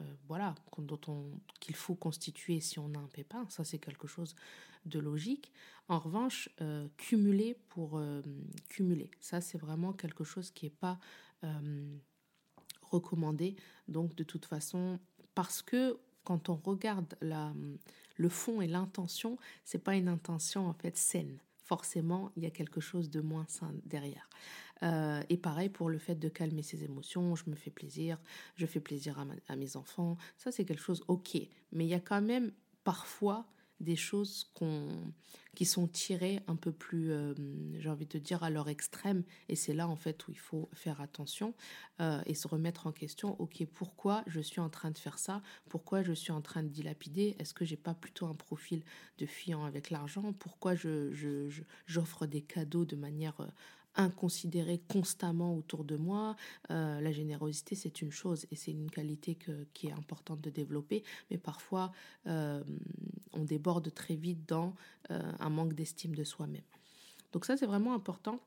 euh, 0.00 0.04
voilà, 0.28 0.54
dont 0.78 1.00
on, 1.08 1.24
qu'il 1.60 1.74
faut 1.74 1.94
constituer 1.94 2.60
si 2.60 2.78
on 2.78 2.94
a 2.94 2.98
un 2.98 3.08
pépin. 3.08 3.46
Ça, 3.48 3.64
c'est 3.64 3.78
quelque 3.78 4.06
chose 4.06 4.34
de 4.86 4.98
logique. 4.98 5.52
En 5.88 5.98
revanche, 5.98 6.48
euh, 6.60 6.88
cumuler 6.96 7.56
pour 7.68 7.98
euh, 7.98 8.22
cumuler, 8.68 9.10
ça, 9.20 9.40
c'est 9.40 9.58
vraiment 9.58 9.92
quelque 9.92 10.24
chose 10.24 10.50
qui 10.50 10.66
n'est 10.66 10.70
pas 10.70 10.98
recommandé. 12.90 13.56
Donc, 13.88 14.14
de 14.14 14.24
toute 14.24 14.46
façon, 14.46 14.98
parce 15.34 15.62
que 15.62 15.98
quand 16.24 16.48
on 16.48 16.56
regarde 16.56 17.14
la, 17.20 17.52
le 18.16 18.28
fond 18.28 18.60
et 18.60 18.66
l'intention, 18.66 19.38
c'est 19.64 19.82
pas 19.82 19.96
une 19.96 20.08
intention 20.08 20.68
en 20.68 20.74
fait 20.74 20.96
saine. 20.96 21.38
Forcément, 21.64 22.32
il 22.36 22.42
y 22.42 22.46
a 22.46 22.50
quelque 22.50 22.80
chose 22.80 23.10
de 23.10 23.20
moins 23.20 23.46
sain 23.48 23.72
derrière. 23.84 24.28
Euh, 24.82 25.22
et 25.28 25.36
pareil 25.36 25.68
pour 25.68 25.88
le 25.88 25.98
fait 25.98 26.14
de 26.14 26.28
calmer 26.28 26.62
ses 26.62 26.84
émotions, 26.84 27.36
je 27.36 27.48
me 27.48 27.54
fais 27.54 27.70
plaisir, 27.70 28.18
je 28.56 28.66
fais 28.66 28.80
plaisir 28.80 29.18
à, 29.18 29.26
à 29.52 29.56
mes 29.56 29.76
enfants. 29.76 30.16
Ça, 30.36 30.50
c'est 30.50 30.64
quelque 30.64 30.82
chose 30.82 31.04
ok. 31.08 31.36
Mais 31.72 31.84
il 31.84 31.88
y 31.88 31.94
a 31.94 32.00
quand 32.00 32.22
même 32.22 32.52
parfois 32.82 33.46
des 33.80 33.96
choses 33.96 34.52
qui 35.54 35.64
sont 35.64 35.88
tirées 35.88 36.40
un 36.46 36.56
peu 36.56 36.70
plus, 36.70 37.10
euh, 37.10 37.34
j'ai 37.78 37.88
envie 37.88 38.06
de 38.06 38.18
dire, 38.18 38.42
à 38.42 38.50
leur 38.50 38.68
extrême. 38.68 39.24
Et 39.48 39.56
c'est 39.56 39.72
là, 39.72 39.88
en 39.88 39.96
fait, 39.96 40.28
où 40.28 40.30
il 40.30 40.38
faut 40.38 40.68
faire 40.72 41.00
attention 41.00 41.54
euh, 42.00 42.20
et 42.26 42.34
se 42.34 42.46
remettre 42.46 42.86
en 42.86 42.92
question. 42.92 43.40
OK, 43.40 43.64
pourquoi 43.74 44.22
je 44.26 44.40
suis 44.40 44.60
en 44.60 44.68
train 44.68 44.90
de 44.90 44.98
faire 44.98 45.18
ça? 45.18 45.42
Pourquoi 45.68 46.02
je 46.02 46.12
suis 46.12 46.32
en 46.32 46.40
train 46.40 46.62
de 46.62 46.68
dilapider? 46.68 47.36
Est-ce 47.38 47.54
que 47.54 47.64
j'ai 47.64 47.76
pas 47.76 47.94
plutôt 47.94 48.26
un 48.26 48.34
profil 48.34 48.82
de 49.18 49.26
fuyant 49.26 49.64
avec 49.64 49.90
l'argent? 49.90 50.32
Pourquoi 50.34 50.74
je, 50.74 51.48
j'offre 51.86 52.26
des 52.26 52.42
cadeaux 52.42 52.84
de 52.84 52.96
manière 52.96 53.40
inconsidéré 53.96 54.80
constamment 54.88 55.56
autour 55.56 55.84
de 55.84 55.96
moi. 55.96 56.36
Euh, 56.70 57.00
la 57.00 57.12
générosité, 57.12 57.74
c'est 57.74 58.02
une 58.02 58.12
chose 58.12 58.46
et 58.50 58.56
c'est 58.56 58.70
une 58.70 58.90
qualité 58.90 59.36
qui 59.72 59.88
est 59.88 59.92
importante 59.92 60.40
de 60.40 60.50
développer, 60.50 61.02
mais 61.30 61.38
parfois 61.38 61.92
euh, 62.26 62.62
on 63.32 63.44
déborde 63.44 63.92
très 63.92 64.16
vite 64.16 64.48
dans 64.48 64.74
euh, 65.10 65.20
un 65.38 65.50
manque 65.50 65.74
d'estime 65.74 66.14
de 66.14 66.24
soi-même. 66.24 66.62
Donc 67.32 67.44
ça, 67.44 67.56
c'est 67.56 67.66
vraiment 67.66 67.94
important 67.94 68.40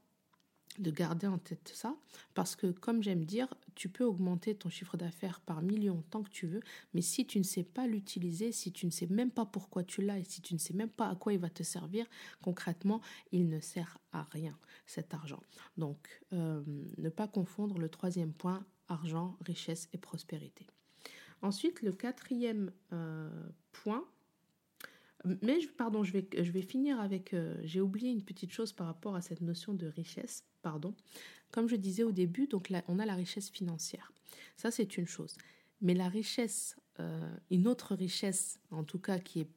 de 0.79 0.91
garder 0.91 1.27
en 1.27 1.37
tête 1.37 1.71
ça, 1.73 1.95
parce 2.33 2.55
que 2.55 2.67
comme 2.67 3.03
j'aime 3.03 3.25
dire, 3.25 3.53
tu 3.75 3.89
peux 3.89 4.03
augmenter 4.03 4.55
ton 4.55 4.69
chiffre 4.69 4.97
d'affaires 4.97 5.39
par 5.41 5.61
million 5.61 6.03
tant 6.09 6.23
que 6.23 6.29
tu 6.29 6.47
veux, 6.47 6.61
mais 6.93 7.01
si 7.01 7.25
tu 7.25 7.39
ne 7.39 7.43
sais 7.43 7.63
pas 7.63 7.87
l'utiliser, 7.87 8.51
si 8.51 8.71
tu 8.71 8.85
ne 8.85 8.91
sais 8.91 9.07
même 9.07 9.31
pas 9.31 9.45
pourquoi 9.45 9.83
tu 9.83 10.01
l'as 10.01 10.19
et 10.19 10.23
si 10.23 10.41
tu 10.41 10.53
ne 10.53 10.59
sais 10.59 10.73
même 10.73 10.89
pas 10.89 11.09
à 11.09 11.15
quoi 11.15 11.33
il 11.33 11.39
va 11.39 11.49
te 11.49 11.63
servir, 11.63 12.05
concrètement, 12.41 13.01
il 13.31 13.49
ne 13.49 13.59
sert 13.59 13.97
à 14.11 14.23
rien 14.31 14.57
cet 14.85 15.13
argent. 15.13 15.41
Donc, 15.77 16.21
euh, 16.33 16.63
ne 16.97 17.09
pas 17.09 17.27
confondre 17.27 17.77
le 17.77 17.89
troisième 17.89 18.33
point, 18.33 18.65
argent, 18.87 19.37
richesse 19.41 19.89
et 19.93 19.97
prospérité. 19.97 20.67
Ensuite, 21.41 21.81
le 21.81 21.91
quatrième 21.91 22.71
euh, 22.93 23.29
point, 23.71 24.05
mais 25.41 25.59
pardon, 25.77 26.03
je 26.03 26.11
vais, 26.11 26.27
je 26.33 26.51
vais 26.51 26.61
finir 26.61 26.99
avec. 26.99 27.33
Euh, 27.33 27.55
j'ai 27.63 27.81
oublié 27.81 28.11
une 28.11 28.23
petite 28.23 28.51
chose 28.51 28.73
par 28.73 28.87
rapport 28.87 29.15
à 29.15 29.21
cette 29.21 29.41
notion 29.41 29.73
de 29.73 29.87
richesse. 29.87 30.43
Pardon. 30.61 30.93
Comme 31.51 31.69
je 31.69 31.75
disais 31.75 32.03
au 32.03 32.11
début, 32.11 32.47
donc 32.47 32.69
là, 32.69 32.83
on 32.87 32.99
a 32.99 33.05
la 33.05 33.15
richesse 33.15 33.49
financière. 33.49 34.11
Ça, 34.57 34.71
c'est 34.71 34.97
une 34.97 35.07
chose. 35.07 35.37
Mais 35.81 35.93
la 35.93 36.09
richesse, 36.09 36.75
euh, 36.99 37.35
une 37.51 37.67
autre 37.67 37.95
richesse, 37.95 38.59
en 38.71 38.83
tout 38.83 38.99
cas, 38.99 39.19
qui 39.19 39.41
est 39.41 39.49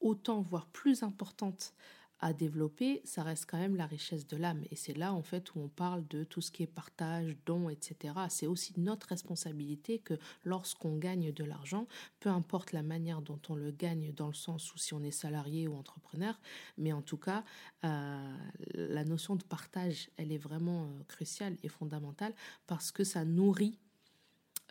autant, 0.00 0.40
voire 0.40 0.66
plus 0.66 1.02
importante 1.02 1.74
à 2.20 2.32
développer, 2.32 3.00
ça 3.04 3.22
reste 3.22 3.46
quand 3.48 3.58
même 3.58 3.76
la 3.76 3.86
richesse 3.86 4.26
de 4.26 4.36
l'âme. 4.36 4.62
Et 4.70 4.76
c'est 4.76 4.96
là, 4.96 5.12
en 5.12 5.22
fait, 5.22 5.54
où 5.54 5.60
on 5.60 5.68
parle 5.68 6.06
de 6.08 6.24
tout 6.24 6.40
ce 6.40 6.50
qui 6.50 6.64
est 6.64 6.66
partage, 6.66 7.36
don, 7.46 7.68
etc. 7.68 8.14
C'est 8.28 8.46
aussi 8.46 8.72
notre 8.76 9.08
responsabilité 9.08 9.98
que 9.98 10.14
lorsqu'on 10.44 10.96
gagne 10.96 11.32
de 11.32 11.44
l'argent, 11.44 11.86
peu 12.20 12.28
importe 12.28 12.72
la 12.72 12.82
manière 12.82 13.22
dont 13.22 13.40
on 13.48 13.54
le 13.54 13.70
gagne, 13.70 14.12
dans 14.12 14.26
le 14.26 14.34
sens 14.34 14.74
où 14.74 14.78
si 14.78 14.94
on 14.94 15.02
est 15.02 15.10
salarié 15.12 15.68
ou 15.68 15.76
entrepreneur, 15.76 16.38
mais 16.76 16.92
en 16.92 17.02
tout 17.02 17.18
cas, 17.18 17.44
euh, 17.84 18.36
la 18.74 19.04
notion 19.04 19.36
de 19.36 19.44
partage, 19.44 20.10
elle 20.16 20.32
est 20.32 20.38
vraiment 20.38 20.84
euh, 20.84 21.04
cruciale 21.06 21.56
et 21.62 21.68
fondamentale 21.68 22.34
parce 22.66 22.90
que 22.90 23.04
ça 23.04 23.24
nourrit 23.24 23.78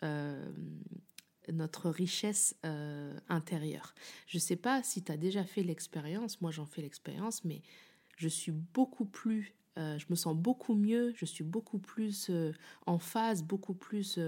euh, 0.02 0.50
notre 1.52 1.90
richesse 1.90 2.56
euh, 2.64 3.18
intérieure. 3.28 3.94
Je 4.26 4.36
ne 4.38 4.40
sais 4.40 4.56
pas 4.56 4.82
si 4.82 5.02
tu 5.02 5.12
as 5.12 5.16
déjà 5.16 5.44
fait 5.44 5.62
l'expérience, 5.62 6.40
moi 6.40 6.50
j'en 6.50 6.66
fais 6.66 6.82
l'expérience, 6.82 7.44
mais 7.44 7.62
je 8.16 8.28
suis 8.28 8.52
beaucoup 8.52 9.04
plus, 9.04 9.54
euh, 9.78 9.98
je 9.98 10.06
me 10.10 10.14
sens 10.14 10.36
beaucoup 10.36 10.74
mieux, 10.74 11.12
je 11.16 11.24
suis 11.24 11.44
beaucoup 11.44 11.78
plus 11.78 12.28
euh, 12.30 12.52
en 12.86 12.98
phase, 12.98 13.42
beaucoup 13.42 13.74
plus... 13.74 14.18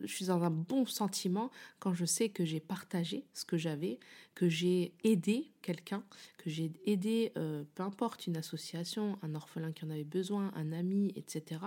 je 0.00 0.06
suis 0.06 0.26
dans 0.26 0.42
un 0.42 0.50
bon 0.50 0.86
sentiment 0.86 1.50
quand 1.78 1.94
je 1.94 2.04
sais 2.04 2.30
que 2.30 2.44
j'ai 2.44 2.58
partagé 2.58 3.26
ce 3.32 3.44
que 3.44 3.56
j'avais, 3.56 4.00
que 4.34 4.48
j'ai 4.48 4.92
aidé 5.04 5.52
quelqu'un, 5.62 6.02
que 6.38 6.50
j'ai 6.50 6.72
aidé, 6.84 7.32
peu 7.34 7.82
importe, 7.84 8.26
une 8.26 8.36
association, 8.36 9.18
un 9.22 9.36
orphelin 9.36 9.70
qui 9.70 9.84
en 9.84 9.90
avait 9.90 10.02
besoin, 10.02 10.50
un 10.56 10.72
ami, 10.72 11.12
etc. 11.14 11.60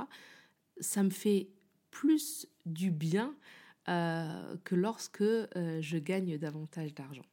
Ça 0.82 1.04
me 1.04 1.10
fait 1.10 1.48
plus 1.96 2.46
du 2.66 2.92
bien 2.92 3.34
euh, 3.88 4.58
que 4.66 4.76
lorsque 4.76 5.22
euh, 5.22 5.48
je 5.80 5.98
gagne 5.98 6.38
davantage 6.38 6.94
d'argent. 6.94 7.26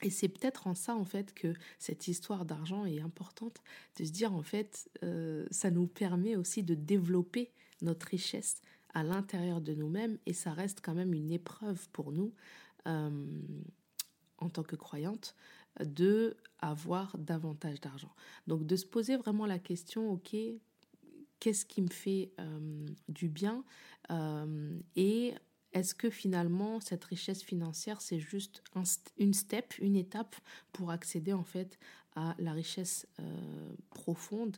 Et 0.00 0.08
c'est 0.08 0.28
peut-être 0.28 0.66
en 0.66 0.74
ça, 0.74 0.96
en 0.96 1.04
fait, 1.04 1.34
que 1.34 1.52
cette 1.78 2.08
histoire 2.08 2.46
d'argent 2.46 2.86
est 2.86 3.00
importante, 3.00 3.62
de 3.98 4.04
se 4.04 4.12
dire, 4.12 4.32
en 4.32 4.42
fait, 4.42 4.88
euh, 5.02 5.46
ça 5.50 5.70
nous 5.70 5.86
permet 5.86 6.36
aussi 6.36 6.62
de 6.62 6.74
développer 6.74 7.52
notre 7.82 8.06
richesse 8.06 8.62
à 8.94 9.02
l'intérieur 9.02 9.60
de 9.60 9.74
nous-mêmes, 9.74 10.18
et 10.24 10.32
ça 10.32 10.54
reste 10.54 10.80
quand 10.82 10.94
même 10.94 11.12
une 11.12 11.30
épreuve 11.30 11.86
pour 11.90 12.12
nous, 12.12 12.32
en 12.86 14.48
tant 14.50 14.62
que 14.62 14.76
croyante, 14.76 15.34
de 15.84 16.36
avoir 16.60 17.18
davantage 17.18 17.80
d'argent. 17.80 18.14
Donc 18.46 18.64
de 18.64 18.76
se 18.76 18.86
poser 18.86 19.16
vraiment 19.16 19.44
la 19.44 19.58
question, 19.58 20.10
ok, 20.12 20.34
qu'est-ce 21.40 21.64
qui 21.64 21.82
me 21.82 21.90
fait 21.90 22.32
euh, 22.40 22.86
du 23.08 23.28
bien 23.28 23.64
euh, 24.10 24.78
et 24.94 25.34
est-ce 25.72 25.94
que 25.94 26.10
finalement 26.10 26.80
cette 26.80 27.04
richesse 27.04 27.42
financière 27.42 28.00
c'est 28.00 28.18
juste 28.20 28.62
une 29.18 29.34
step, 29.34 29.74
une 29.78 29.96
étape 29.96 30.36
pour 30.72 30.90
accéder 30.90 31.32
en 31.32 31.44
fait 31.44 31.78
à 32.14 32.34
la 32.38 32.52
richesse 32.52 33.06
euh, 33.20 33.74
profonde 33.90 34.56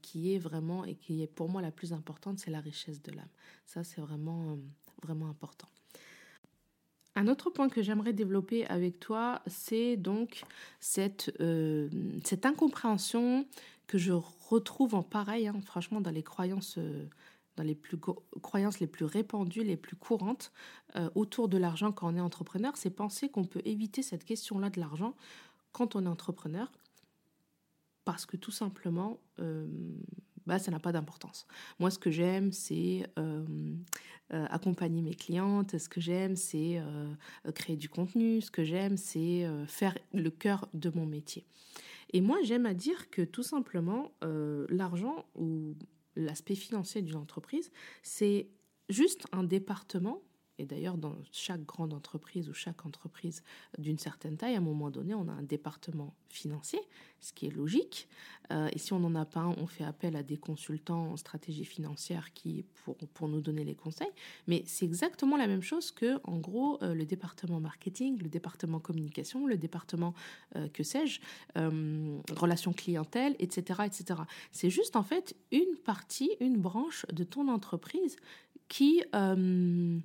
qui 0.00 0.32
est 0.34 0.38
vraiment 0.38 0.86
et 0.86 0.94
qui 0.94 1.22
est 1.22 1.26
pour 1.26 1.50
moi 1.50 1.60
la 1.60 1.70
plus 1.70 1.92
importante, 1.92 2.38
c'est 2.38 2.50
la 2.50 2.60
richesse 2.60 3.02
de 3.02 3.12
l'âme. 3.12 3.28
Ça 3.66 3.84
c'est 3.84 4.00
vraiment 4.00 4.58
vraiment 5.02 5.28
important. 5.28 5.68
Un 7.16 7.28
autre 7.28 7.50
point 7.50 7.68
que 7.68 7.82
j'aimerais 7.82 8.14
développer 8.14 8.64
avec 8.68 8.98
toi, 8.98 9.42
c'est 9.46 9.98
donc 9.98 10.40
cette, 10.80 11.30
cette 12.24 12.46
incompréhension 12.46 13.46
que 13.88 13.98
je 13.98 14.12
retrouve 14.12 14.94
en 14.94 15.02
pareil, 15.02 15.48
hein, 15.48 15.60
franchement, 15.64 16.00
dans 16.00 16.12
les 16.12 16.22
croyances, 16.22 16.76
euh, 16.78 17.08
dans 17.56 17.64
les 17.64 17.74
plus 17.74 17.98
croyances 18.42 18.78
les 18.78 18.86
plus 18.86 19.06
répandues, 19.06 19.64
les 19.64 19.78
plus 19.78 19.96
courantes 19.96 20.52
euh, 20.94 21.10
autour 21.16 21.48
de 21.48 21.58
l'argent 21.58 21.90
quand 21.90 22.12
on 22.12 22.16
est 22.16 22.20
entrepreneur, 22.20 22.76
c'est 22.76 22.90
penser 22.90 23.30
qu'on 23.30 23.44
peut 23.44 23.62
éviter 23.64 24.02
cette 24.02 24.24
question-là 24.24 24.70
de 24.70 24.78
l'argent 24.78 25.16
quand 25.72 25.96
on 25.96 26.04
est 26.04 26.08
entrepreneur, 26.08 26.70
parce 28.04 28.26
que 28.26 28.36
tout 28.36 28.50
simplement, 28.50 29.18
euh, 29.40 29.66
bah, 30.46 30.58
ça 30.58 30.70
n'a 30.70 30.78
pas 30.78 30.92
d'importance. 30.92 31.46
Moi, 31.78 31.90
ce 31.90 31.98
que 31.98 32.10
j'aime, 32.10 32.52
c'est 32.52 33.04
accompagner 34.30 35.02
mes 35.02 35.14
clientes. 35.14 35.78
Ce 35.78 35.88
que 35.88 36.00
j'aime, 36.00 36.36
c'est 36.36 36.82
créer 37.54 37.76
du 37.76 37.90
contenu. 37.90 38.40
Ce 38.40 38.50
que 38.50 38.64
j'aime, 38.64 38.96
c'est 38.96 39.46
faire 39.66 39.96
le 40.14 40.30
cœur 40.30 40.68
de 40.72 40.90
mon 40.94 41.04
métier. 41.04 41.44
Et 42.10 42.20
moi, 42.20 42.38
j'aime 42.42 42.66
à 42.66 42.74
dire 42.74 43.10
que 43.10 43.22
tout 43.22 43.42
simplement, 43.42 44.12
euh, 44.24 44.66
l'argent 44.70 45.26
ou 45.34 45.74
l'aspect 46.16 46.54
financier 46.54 47.02
d'une 47.02 47.16
entreprise, 47.16 47.70
c'est 48.02 48.48
juste 48.88 49.26
un 49.32 49.44
département 49.44 50.22
et 50.58 50.66
d'ailleurs, 50.66 50.98
dans 50.98 51.16
chaque 51.30 51.64
grande 51.64 51.92
entreprise 51.92 52.48
ou 52.48 52.52
chaque 52.52 52.84
entreprise 52.84 53.42
d'une 53.78 53.98
certaine 53.98 54.36
taille, 54.36 54.54
à 54.54 54.58
un 54.58 54.62
moment 54.62 54.90
donné, 54.90 55.14
on 55.14 55.28
a 55.28 55.32
un 55.32 55.42
département 55.42 56.14
financier, 56.28 56.80
ce 57.20 57.32
qui 57.32 57.46
est 57.46 57.50
logique. 57.50 58.08
Euh, 58.50 58.68
et 58.72 58.78
si 58.78 58.92
on 58.92 58.98
n'en 58.98 59.14
a 59.14 59.24
pas 59.24 59.40
un, 59.40 59.54
on 59.58 59.66
fait 59.66 59.84
appel 59.84 60.16
à 60.16 60.22
des 60.22 60.36
consultants 60.36 61.12
en 61.12 61.16
stratégie 61.16 61.64
financière 61.64 62.32
qui 62.32 62.64
pour, 62.84 62.96
pour 62.96 63.28
nous 63.28 63.40
donner 63.40 63.64
les 63.64 63.74
conseils. 63.74 64.10
Mais 64.46 64.62
c'est 64.66 64.84
exactement 64.84 65.36
la 65.36 65.46
même 65.46 65.62
chose 65.62 65.92
que, 65.92 66.18
en 66.24 66.38
gros, 66.38 66.82
euh, 66.82 66.92
le 66.92 67.06
département 67.06 67.60
marketing, 67.60 68.18
le 68.20 68.28
département 68.28 68.80
communication, 68.80 69.46
le 69.46 69.56
département, 69.56 70.14
euh, 70.56 70.68
que 70.68 70.82
sais-je, 70.82 71.20
relations 72.34 72.72
clientèle, 72.72 73.36
etc., 73.38 73.82
etc. 73.84 74.20
C'est 74.52 74.70
juste 74.70 74.96
en 74.96 75.02
fait 75.02 75.36
une 75.52 75.76
partie, 75.84 76.30
une 76.40 76.56
branche 76.56 77.06
de 77.12 77.24
ton 77.24 77.48
entreprise 77.48 78.16
qui, 78.68 79.02
euh, 79.14 79.98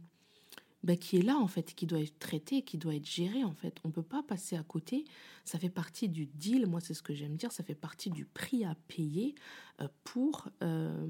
bah, 0.84 0.98
qui 0.98 1.18
est 1.18 1.22
là 1.22 1.38
en 1.38 1.48
fait, 1.48 1.74
qui 1.74 1.86
doit 1.86 2.02
être 2.02 2.20
traité, 2.20 2.62
qui 2.62 2.78
doit 2.78 2.94
être 2.94 3.10
géré 3.10 3.44
en 3.46 3.54
fait. 3.54 3.80
On 3.86 3.88
ne 3.88 3.94
peut 3.94 4.04
pas 4.04 4.22
passer 4.22 4.58
à 4.58 4.64
côté. 4.64 5.06
Ça 5.46 5.58
fait 5.58 5.70
partie 5.70 6.10
du 6.10 6.26
deal, 6.26 6.68
moi 6.68 6.82
c'est 6.82 6.94
ce 6.94 7.02
que 7.02 7.14
j'aime 7.14 7.38
dire, 7.38 7.54
ça 7.54 7.64
fait 7.64 7.74
partie 7.74 8.10
du 8.10 8.26
prix 8.26 8.66
à 8.66 8.76
payer 8.90 9.34
euh, 9.82 9.88
pour 10.04 10.50
euh, 10.62 11.08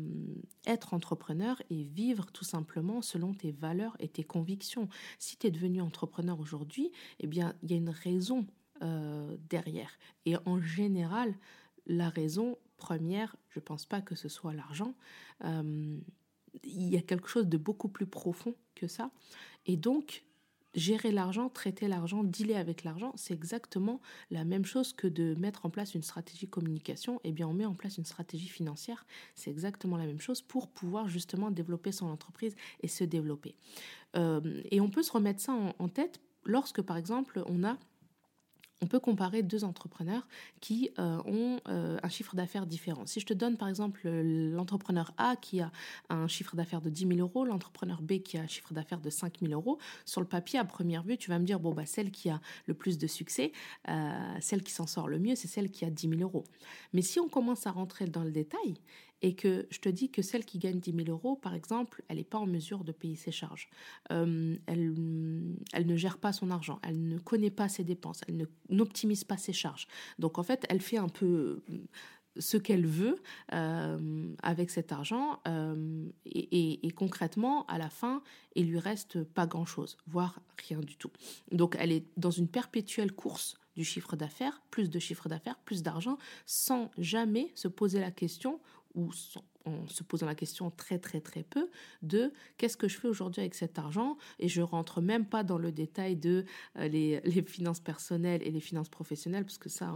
être 0.68 0.94
entrepreneur 0.94 1.60
et 1.72 1.84
vivre 1.84 2.28
tout 2.32 2.44
simplement 2.44 3.02
selon 3.02 3.34
tes 3.34 3.52
valeurs 3.52 3.96
et 4.00 4.08
tes 4.08 4.24
convictions. 4.24 4.90
Si 5.18 5.38
tu 5.38 5.48
es 5.48 5.52
devenu 5.52 5.82
entrepreneur 5.82 6.40
aujourd'hui, 6.40 6.92
eh 7.20 7.26
bien 7.26 7.56
il 7.64 7.72
y 7.72 7.74
a 7.74 7.78
une 7.78 7.90
raison 7.90 8.46
derrière. 9.50 9.98
Et 10.26 10.36
en 10.46 10.60
général, 10.60 11.34
la 11.88 12.10
raison 12.10 12.58
première, 12.76 13.38
je 13.48 13.60
ne 13.60 13.64
pense 13.64 13.86
pas 13.86 14.02
que 14.02 14.14
ce 14.14 14.28
soit 14.28 14.54
l'argent. 14.54 14.94
il 15.42 16.04
y 16.64 16.98
a 16.98 17.02
quelque 17.02 17.30
chose 17.30 17.48
de 17.48 17.56
beaucoup 17.56 17.88
plus 17.88 18.08
profond 18.08 18.56
que 18.76 18.88
ça. 18.88 19.10
Et 19.66 19.78
donc, 19.78 20.24
gérer 20.76 21.12
l'argent, 21.12 21.50
traiter 21.50 21.88
l'argent, 21.88 22.24
dealer 22.24 22.56
avec 22.56 22.84
l'argent, 22.84 23.14
c'est 23.16 23.34
exactement 23.34 24.02
la 24.32 24.44
même 24.44 24.66
chose 24.66 24.94
que 24.94 25.08
de 25.08 25.36
mettre 25.36 25.66
en 25.66 25.70
place 25.70 25.94
une 25.94 26.02
stratégie 26.02 26.48
communication. 26.48 27.20
Eh 27.24 27.32
bien, 27.32 27.48
on 27.48 27.54
met 27.54 27.66
en 27.66 27.76
place 27.76 27.98
une 27.98 28.06
stratégie 28.06 28.48
financière. 28.48 29.06
C'est 29.36 29.52
exactement 29.52 29.98
la 29.98 30.06
même 30.06 30.20
chose 30.20 30.42
pour 30.42 30.68
pouvoir 30.68 31.08
justement 31.10 31.52
développer 31.52 31.92
son 31.92 32.08
entreprise 32.08 32.56
et 32.82 32.88
se 32.88 33.04
développer. 33.04 33.56
Euh, 34.16 34.62
et 34.72 34.82
on 34.82 34.90
peut 34.90 35.04
se 35.04 35.12
remettre 35.12 35.42
ça 35.42 35.54
en 35.78 35.88
tête 35.90 36.20
lorsque, 36.46 36.82
par 36.82 36.98
exemple, 36.98 37.44
on 37.48 37.64
a 37.64 37.78
on 38.84 38.86
peut 38.86 39.00
comparer 39.00 39.44
deux 39.44 39.64
entrepreneurs 39.64 40.28
qui 40.60 40.92
euh, 41.00 41.18
ont 41.26 41.62
euh, 41.70 41.98
un 42.04 42.10
chiffre 42.10 42.36
d'affaires 42.36 42.66
différent. 42.68 43.06
Si 43.06 43.22
je 43.22 43.26
te 43.26 43.34
donne 43.34 43.56
par 43.56 43.70
exemple 43.70 44.10
l'entrepreneur 44.10 45.14
A 45.18 45.38
qui 45.38 45.62
a 45.62 45.72
un 46.10 46.28
chiffre 46.28 46.58
d'affaires 46.58 46.82
de 46.82 46.90
10 46.90 47.08
000 47.08 47.20
euros, 47.20 47.46
l'entrepreneur 47.46 48.02
B 48.02 48.20
qui 48.20 48.38
a 48.38 48.42
un 48.42 48.48
chiffre 48.48 48.74
d'affaires 48.74 49.00
de 49.00 49.10
5 49.10 49.40
000 49.40 49.54
euros, 49.54 49.80
sur 50.04 50.20
le 50.20 50.28
papier, 50.28 50.60
à 50.60 50.66
première 50.66 51.04
vue, 51.04 51.18
tu 51.18 51.30
vas 51.30 51.40
me 51.40 51.46
dire, 51.46 51.62
bon, 51.62 51.74
bah, 51.74 51.86
celle 51.86 52.12
qui 52.12 52.30
a 52.30 52.42
le 52.66 52.74
plus 52.74 52.98
de 52.98 53.08
succès, 53.08 53.54
euh, 53.88 54.12
celle 54.42 54.64
qui 54.64 54.74
s'en 54.74 54.86
sort 54.86 55.08
le 55.08 55.18
mieux, 55.18 55.36
c'est 55.36 55.48
celle 55.48 55.72
qui 55.72 55.86
a 55.86 55.90
10 55.90 56.10
000 56.10 56.22
euros. 56.22 56.44
Mais 56.92 57.02
si 57.02 57.22
on 57.22 57.30
commence 57.30 57.66
à 57.66 57.72
rentrer 57.72 58.06
dans 58.08 58.24
le 58.24 58.32
détail, 58.32 58.76
et 59.24 59.36
que 59.36 59.66
je 59.72 59.80
te 59.80 59.88
dis 59.88 60.12
que 60.12 60.22
celle 60.22 60.44
qui 60.46 60.60
gagne 60.60 60.80
10 60.80 61.06
000 61.06 61.10
euros, 61.10 61.38
par 61.38 61.56
exemple, 61.56 62.04
elle 62.10 62.18
n'est 62.18 62.26
pas 62.26 62.38
en 62.38 62.46
mesure 62.46 62.84
de 62.84 62.92
payer 62.92 63.16
ses 63.16 63.32
charges. 63.32 63.70
Euh, 64.12 64.58
elle, 64.68 64.94
elle 65.72 65.88
ne 65.88 65.96
gère 65.96 66.18
pas 66.18 66.34
son 66.34 66.52
argent, 66.52 66.80
elle 66.84 67.08
ne 67.08 67.18
connaît 67.18 67.50
pas 67.50 67.70
ses 67.70 67.86
dépenses, 67.86 68.22
elle 68.28 68.48
n'optimise 68.70 69.24
pas 69.24 69.38
ses 69.38 69.54
charges. 69.54 69.88
Donc 70.20 70.38
en 70.38 70.44
fait, 70.44 70.66
elle 70.70 70.82
fait 70.82 70.98
un 70.98 71.08
peu 71.08 71.64
euh, 71.70 71.78
ce 72.38 72.58
qu'elle 72.58 72.86
veut 72.86 73.16
euh, 73.54 74.36
avec 74.44 74.72
cet 74.72 74.92
argent 74.92 75.40
et, 76.26 76.92
concrètement 76.96 77.66
à 77.68 77.78
la 77.78 77.92
fin 77.92 78.24
il 78.56 78.72
lui 78.72 78.80
reste 78.80 79.24
pas 79.24 79.46
grand 79.46 79.66
chose 79.66 79.98
voire 80.08 80.42
rien 80.68 80.80
du 80.80 80.98
tout 80.98 81.12
donc 81.52 81.76
elle 81.80 81.92
est 81.92 82.06
dans 82.18 82.32
une 82.32 82.48
perpétuelle 82.48 83.12
course 83.12 83.56
du 83.76 83.86
chiffre 83.86 84.16
d'affaires 84.16 84.64
plus 84.72 84.90
de 84.90 84.98
chiffre 84.98 85.30
d'affaires 85.30 85.60
plus 85.60 85.84
d'argent 85.84 86.18
sans 86.48 86.90
jamais 86.98 87.52
se 87.54 87.68
poser 87.68 88.00
la 88.00 88.10
question 88.10 88.60
ou 88.96 89.10
en 89.66 89.88
se 89.88 90.04
posant 90.04 90.26
la 90.26 90.36
question 90.36 90.70
très 90.72 91.00
très 91.00 91.22
très 91.22 91.44
peu 91.44 91.70
de 92.02 92.34
qu'est-ce 92.58 92.78
que 92.78 92.88
je 92.88 93.00
fais 93.00 93.08
aujourd'hui 93.08 93.42
avec 93.42 93.56
cet 93.56 93.80
argent 93.80 94.18
et 94.40 94.48
je 94.48 94.62
rentre 94.62 95.02
même 95.02 95.26
pas 95.26 95.44
dans 95.44 95.58
le 95.58 95.72
détail 95.72 96.16
de 96.16 96.46
euh, 96.78 96.88
les, 96.88 97.22
les, 97.22 97.42
finances 97.44 97.80
personnelles 97.80 98.42
et 98.44 98.52
les 98.52 98.60
finances 98.60 98.90
professionnelles 98.90 99.46
parce 99.46 99.58
que 99.58 99.70
ça 99.70 99.94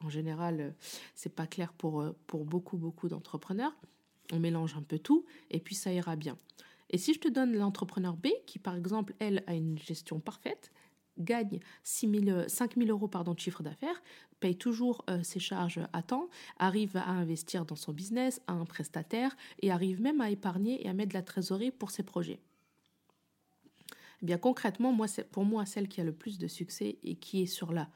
en, 0.00 0.08
général 0.08 0.60
euh, 0.60 0.70
c'est 1.14 1.34
pas 1.34 1.46
clair 1.46 1.72
pour, 1.72 2.00
euh, 2.00 2.16
pour 2.26 2.44
beaucoup 2.44 2.76
beaucoup 2.76 3.08
d'entrepreneurs. 3.08 3.74
On 4.32 4.38
mélange 4.38 4.76
un 4.76 4.82
peu 4.82 4.98
tout 4.98 5.26
et 5.50 5.60
puis 5.60 5.74
ça 5.74 5.92
ira 5.92 6.16
bien. 6.16 6.38
Et 6.90 6.98
si 6.98 7.14
je 7.14 7.20
te 7.20 7.28
donne 7.28 7.56
l'entrepreneur 7.56 8.16
B 8.16 8.28
qui 8.46 8.58
par 8.58 8.76
exemple 8.76 9.14
elle 9.18 9.44
a 9.46 9.54
une 9.54 9.78
gestion 9.78 10.20
parfaite 10.20 10.72
gagne 11.18 11.60
5 11.84 12.76
000 12.76 12.88
euros 12.88 13.08
pardon, 13.08 13.34
de 13.34 13.38
chiffre 13.38 13.62
d'affaires, 13.62 14.02
paye 14.40 14.56
toujours 14.56 15.04
euh, 15.08 15.22
ses 15.22 15.38
charges 15.40 15.80
à 15.92 16.02
temps, 16.02 16.28
arrive 16.58 16.96
à 16.96 17.08
investir 17.10 17.64
dans 17.64 17.76
son 17.76 17.92
business, 17.92 18.40
à 18.46 18.52
un 18.52 18.64
prestataire 18.64 19.36
et 19.60 19.70
arrive 19.70 20.00
même 20.00 20.20
à 20.20 20.30
épargner 20.30 20.84
et 20.84 20.88
à 20.88 20.92
mettre 20.92 21.10
de 21.10 21.14
la 21.14 21.22
trésorerie 21.22 21.70
pour 21.70 21.90
ses 21.90 22.02
projets. 22.02 22.40
Eh 24.22 24.26
bien 24.26 24.38
concrètement, 24.38 24.92
moi, 24.92 25.06
pour 25.30 25.44
moi, 25.44 25.66
celle 25.66 25.88
qui 25.88 26.00
a 26.00 26.04
le 26.04 26.12
plus 26.12 26.38
de 26.38 26.48
succès 26.48 26.98
et 27.02 27.16
qui 27.16 27.42
est 27.42 27.46
sur 27.46 27.72
la 27.72 27.88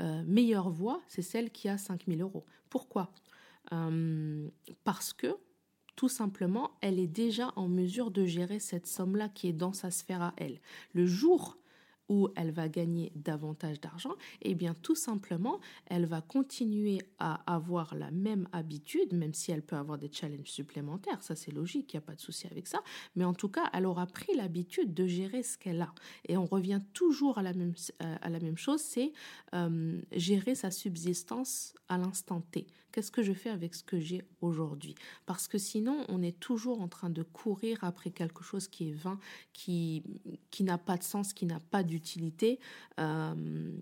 euh, 0.00 0.22
meilleure 0.26 0.70
voie, 0.70 1.02
c'est 1.08 1.22
celle 1.22 1.50
qui 1.50 1.68
a 1.68 1.78
5 1.78 2.04
000 2.06 2.20
euros. 2.20 2.44
Pourquoi? 2.70 3.12
Euh, 3.72 4.48
Parce 4.84 5.12
que 5.12 5.36
tout 5.96 6.08
simplement, 6.08 6.70
elle 6.80 7.00
est 7.00 7.08
déjà 7.08 7.52
en 7.56 7.66
mesure 7.66 8.12
de 8.12 8.24
gérer 8.24 8.60
cette 8.60 8.86
somme-là 8.86 9.28
qui 9.28 9.48
est 9.48 9.52
dans 9.52 9.72
sa 9.72 9.90
sphère 9.90 10.22
à 10.22 10.34
elle. 10.36 10.60
Le 10.92 11.06
jour 11.06 11.58
où 12.08 12.28
elle 12.36 12.50
va 12.50 12.68
gagner 12.68 13.12
davantage 13.14 13.80
d'argent, 13.80 14.14
eh 14.42 14.54
bien 14.54 14.74
tout 14.74 14.94
simplement, 14.94 15.60
elle 15.86 16.06
va 16.06 16.20
continuer 16.20 17.00
à 17.18 17.40
avoir 17.52 17.94
la 17.94 18.10
même 18.10 18.48
habitude, 18.52 19.12
même 19.12 19.34
si 19.34 19.52
elle 19.52 19.62
peut 19.62 19.76
avoir 19.76 19.98
des 19.98 20.10
challenges 20.10 20.50
supplémentaires, 20.50 21.22
ça 21.22 21.36
c'est 21.36 21.52
logique, 21.52 21.92
il 21.92 21.96
n'y 21.96 22.02
a 22.02 22.06
pas 22.06 22.14
de 22.14 22.20
souci 22.20 22.46
avec 22.46 22.66
ça, 22.66 22.80
mais 23.16 23.24
en 23.24 23.34
tout 23.34 23.48
cas, 23.48 23.70
elle 23.72 23.86
aura 23.86 24.06
pris 24.06 24.34
l'habitude 24.34 24.94
de 24.94 25.06
gérer 25.06 25.42
ce 25.42 25.58
qu'elle 25.58 25.82
a. 25.82 25.92
Et 26.28 26.36
on 26.36 26.46
revient 26.46 26.80
toujours 26.92 27.38
à 27.38 27.42
la 27.42 27.52
même, 27.52 27.74
euh, 28.02 28.16
à 28.20 28.30
la 28.30 28.40
même 28.40 28.56
chose, 28.56 28.80
c'est 28.80 29.12
euh, 29.54 30.00
gérer 30.12 30.54
sa 30.54 30.70
subsistance 30.70 31.74
à 31.88 31.98
l'instant 31.98 32.40
T. 32.40 32.66
Qu'est-ce 32.92 33.10
que 33.10 33.22
je 33.22 33.32
fais 33.32 33.50
avec 33.50 33.74
ce 33.74 33.82
que 33.82 33.98
j'ai 33.98 34.24
aujourd'hui? 34.40 34.94
Parce 35.26 35.46
que 35.46 35.58
sinon, 35.58 36.04
on 36.08 36.22
est 36.22 36.38
toujours 36.40 36.80
en 36.80 36.88
train 36.88 37.10
de 37.10 37.22
courir 37.22 37.78
après 37.82 38.10
quelque 38.10 38.42
chose 38.42 38.66
qui 38.68 38.90
est 38.90 38.94
vain, 38.94 39.18
qui, 39.52 40.02
qui 40.50 40.64
n'a 40.64 40.78
pas 40.78 40.96
de 40.96 41.02
sens, 41.02 41.32
qui 41.32 41.46
n'a 41.46 41.60
pas 41.60 41.82
d'utilité. 41.82 42.58
Euh, 42.98 43.72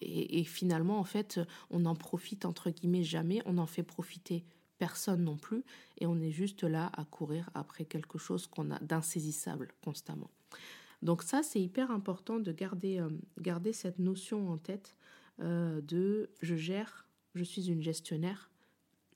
et, 0.00 0.44
finalement, 0.44 0.98
en 0.98 1.04
fait, 1.04 1.40
on 1.70 1.80
n'en 1.80 1.94
profite 1.94 2.44
entre 2.44 2.70
guillemets 2.70 3.02
jamais, 3.02 3.40
on 3.46 3.54
n'en 3.54 3.66
fait 3.66 3.82
profiter 3.82 4.44
personne 4.78 5.24
non 5.24 5.38
plus, 5.38 5.64
et 5.98 6.06
on 6.06 6.20
est 6.20 6.30
juste 6.30 6.62
là 6.62 6.90
à 6.94 7.04
courir 7.04 7.48
après 7.54 7.86
quelque 7.86 8.18
chose 8.18 8.46
qu'on 8.46 8.70
a 8.70 8.78
d'insaisissable 8.80 9.68
constamment. 9.82 10.30
Donc 11.02 11.22
ça, 11.22 11.42
c'est 11.42 11.60
hyper 11.60 11.90
important 11.90 12.38
de 12.38 12.52
garder, 12.52 12.98
euh, 12.98 13.08
garder 13.38 13.72
cette 13.72 13.98
notion 13.98 14.50
en 14.50 14.58
tête 14.58 14.96
euh, 15.40 15.80
de 15.80 16.30
je 16.40 16.56
gère, 16.56 17.05
je 17.36 17.44
suis 17.44 17.68
une 17.68 17.82
gestionnaire, 17.82 18.50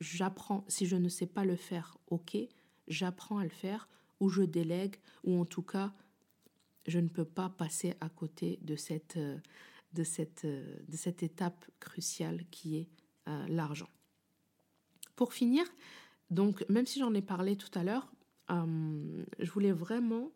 j'apprends, 0.01 0.65
si 0.69 0.87
je 0.87 0.97
ne 0.97 1.09
sais 1.09 1.27
pas 1.27 1.45
le 1.45 1.57
faire, 1.57 1.99
ok, 2.09 2.37
j'apprends 2.89 3.39
à 3.39 3.45
le 3.45 3.51
faire, 3.51 3.89
ou 4.21 4.29
je 4.29 4.43
délègue, 4.43 4.97
ou 5.25 5.41
en 5.41 5.45
tout 5.45 5.63
cas, 5.63 5.93
je 6.87 6.99
ne 6.99 7.09
peux 7.09 7.25
pas 7.25 7.49
passer 7.49 7.95
à 8.01 8.09
côté 8.09 8.59
de 8.63 8.77
cette, 8.77 9.17
euh, 9.17 9.39
euh, 10.45 11.13
étape 11.21 11.65
cruciale 11.79 12.45
qui 12.51 12.77
est 12.77 12.89
euh, 13.29 13.47
l'argent. 13.49 13.89
Pour 15.17 15.33
finir, 15.33 15.65
donc 16.31 16.65
même 16.69 16.87
si 16.87 17.01
j'en 17.01 17.15
ai 17.15 17.23
parlé 17.23 17.57
tout 17.57 17.71
à 17.79 17.85
l'heure, 17.85 18.13
je 18.49 19.49
voulais 19.53 19.71
vraiment 19.71 20.33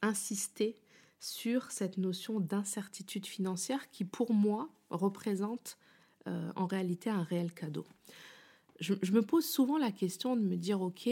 insister 0.00 0.74
sur 1.20 1.70
cette 1.70 1.98
notion 1.98 2.40
d'incertitude 2.40 3.26
financière 3.26 3.90
qui 3.90 4.06
pour 4.06 4.32
moi 4.32 4.70
représente 4.88 5.76
en 6.56 6.66
réalité 6.66 7.10
un 7.10 7.22
réel 7.22 7.52
cadeau 7.52 7.86
je, 8.80 9.12
me 9.12 9.22
pose 9.22 9.44
souvent 9.44 9.78
la 9.78 9.90
question 9.90 10.36
de 10.36 10.42
me 10.42 10.56
dire, 10.56 10.80
ok, 10.80 11.08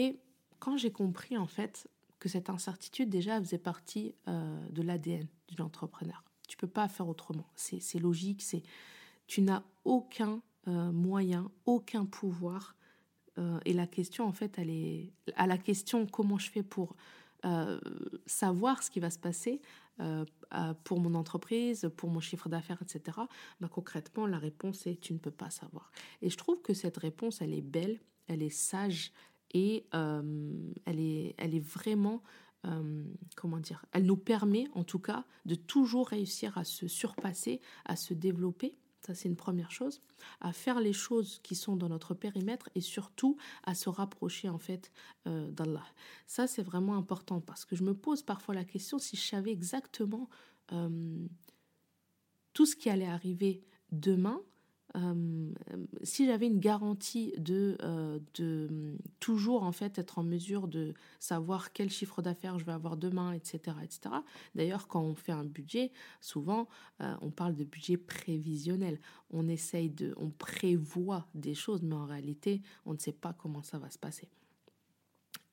quand 0.59 0.77
j'ai 0.77 0.91
compris 0.91 1.37
en 1.37 1.47
fait 1.47 1.87
que 2.19 2.29
cette 2.29 2.49
incertitude 2.49 3.09
déjà 3.09 3.39
faisait 3.39 3.57
partie 3.57 4.15
euh, 4.27 4.69
de 4.69 4.81
l'ADN 4.81 5.27
d'une 5.47 5.61
entrepreneur, 5.61 6.23
tu 6.47 6.57
peux 6.57 6.67
pas 6.67 6.87
faire 6.87 7.07
autrement. 7.07 7.47
C'est 7.55 7.99
logique, 7.99 8.41
c'est 8.41 8.63
tu 9.27 9.41
n'as 9.41 9.63
aucun 9.83 10.41
euh, 10.67 10.91
moyen, 10.91 11.51
aucun 11.65 12.05
pouvoir. 12.05 12.75
Euh, 13.37 13.59
et 13.65 13.73
la 13.73 13.85
question 13.85 14.25
en 14.25 14.31
fait, 14.31 14.57
elle 14.57 14.69
est 14.69 15.11
à 15.35 15.45
la 15.45 15.57
question 15.57 16.07
comment 16.07 16.37
je 16.37 16.49
fais 16.49 16.63
pour 16.63 16.95
savoir 18.25 18.83
ce 18.83 18.91
qui 18.91 18.99
va 18.99 19.09
se 19.09 19.19
passer 19.19 19.61
pour 20.83 20.99
mon 20.99 21.15
entreprise, 21.15 21.89
pour 21.95 22.09
mon 22.09 22.19
chiffre 22.19 22.49
d'affaires, 22.49 22.81
etc. 22.81 23.17
Concrètement, 23.71 24.25
la 24.27 24.37
réponse 24.37 24.87
est 24.87 24.99
tu 24.99 25.13
ne 25.13 25.19
peux 25.19 25.31
pas 25.31 25.49
savoir. 25.49 25.91
Et 26.21 26.29
je 26.29 26.37
trouve 26.37 26.61
que 26.61 26.73
cette 26.73 26.97
réponse, 26.97 27.41
elle 27.41 27.53
est 27.53 27.61
belle, 27.61 27.99
elle 28.27 28.43
est 28.43 28.49
sage 28.49 29.11
et 29.53 29.85
euh, 29.93 30.71
elle, 30.85 30.99
est, 30.99 31.35
elle 31.37 31.55
est 31.55 31.65
vraiment, 31.65 32.21
euh, 32.65 33.03
comment 33.35 33.59
dire, 33.59 33.85
elle 33.91 34.05
nous 34.05 34.17
permet 34.17 34.67
en 34.73 34.83
tout 34.83 34.99
cas 34.99 35.25
de 35.45 35.55
toujours 35.55 36.09
réussir 36.09 36.57
à 36.57 36.63
se 36.63 36.87
surpasser, 36.87 37.61
à 37.85 37.95
se 37.95 38.13
développer 38.13 38.75
ça, 39.05 39.13
c'est 39.13 39.29
une 39.29 39.35
première 39.35 39.71
chose. 39.71 40.01
À 40.41 40.51
faire 40.51 40.79
les 40.79 40.93
choses 40.93 41.39
qui 41.43 41.55
sont 41.55 41.75
dans 41.75 41.89
notre 41.89 42.13
périmètre 42.13 42.69
et 42.75 42.81
surtout 42.81 43.37
à 43.63 43.75
se 43.75 43.89
rapprocher 43.89 44.49
en 44.49 44.57
fait 44.57 44.91
euh, 45.27 45.49
d'Allah. 45.51 45.85
Ça, 46.25 46.47
c'est 46.47 46.63
vraiment 46.63 46.95
important 46.95 47.39
parce 47.39 47.63
que 47.65 47.75
je 47.75 47.83
me 47.83 47.93
pose 47.93 48.21
parfois 48.21 48.55
la 48.55 48.65
question 48.65 48.99
si 48.99 49.15
je 49.15 49.21
savais 49.21 49.51
exactement 49.51 50.29
euh, 50.73 51.27
tout 52.53 52.65
ce 52.65 52.75
qui 52.75 52.89
allait 52.89 53.07
arriver 53.07 53.63
demain, 53.91 54.41
euh, 54.95 55.51
si 56.01 56.25
j'avais 56.25 56.47
une 56.47 56.59
garantie 56.59 57.33
de, 57.37 57.77
euh, 57.81 58.19
de 58.35 58.67
hum, 58.69 58.97
toujours 59.19 59.63
en 59.63 59.71
fait 59.71 59.99
être 59.99 60.17
en 60.17 60.23
mesure 60.23 60.67
de 60.67 60.93
savoir 61.19 61.73
quel 61.73 61.89
chiffre 61.89 62.21
d'affaires 62.21 62.57
je 62.57 62.65
vais 62.65 62.71
avoir 62.71 62.95
demain, 62.95 63.33
etc., 63.33 63.77
etc. 63.83 64.15
D'ailleurs, 64.55 64.87
quand 64.87 65.01
on 65.01 65.15
fait 65.15 65.33
un 65.33 65.43
budget, 65.43 65.91
souvent 66.21 66.67
euh, 67.01 67.15
on 67.21 67.31
parle 67.31 67.55
de 67.55 67.63
budget 67.63 67.97
prévisionnel. 67.97 68.99
On 69.29 69.47
essaye 69.47 69.89
de, 69.89 70.13
on 70.17 70.29
prévoit 70.29 71.27
des 71.35 71.53
choses, 71.53 71.81
mais 71.83 71.95
en 71.95 72.05
réalité, 72.05 72.61
on 72.85 72.93
ne 72.93 72.99
sait 72.99 73.11
pas 73.11 73.33
comment 73.33 73.63
ça 73.63 73.77
va 73.77 73.89
se 73.89 73.99
passer. 73.99 74.29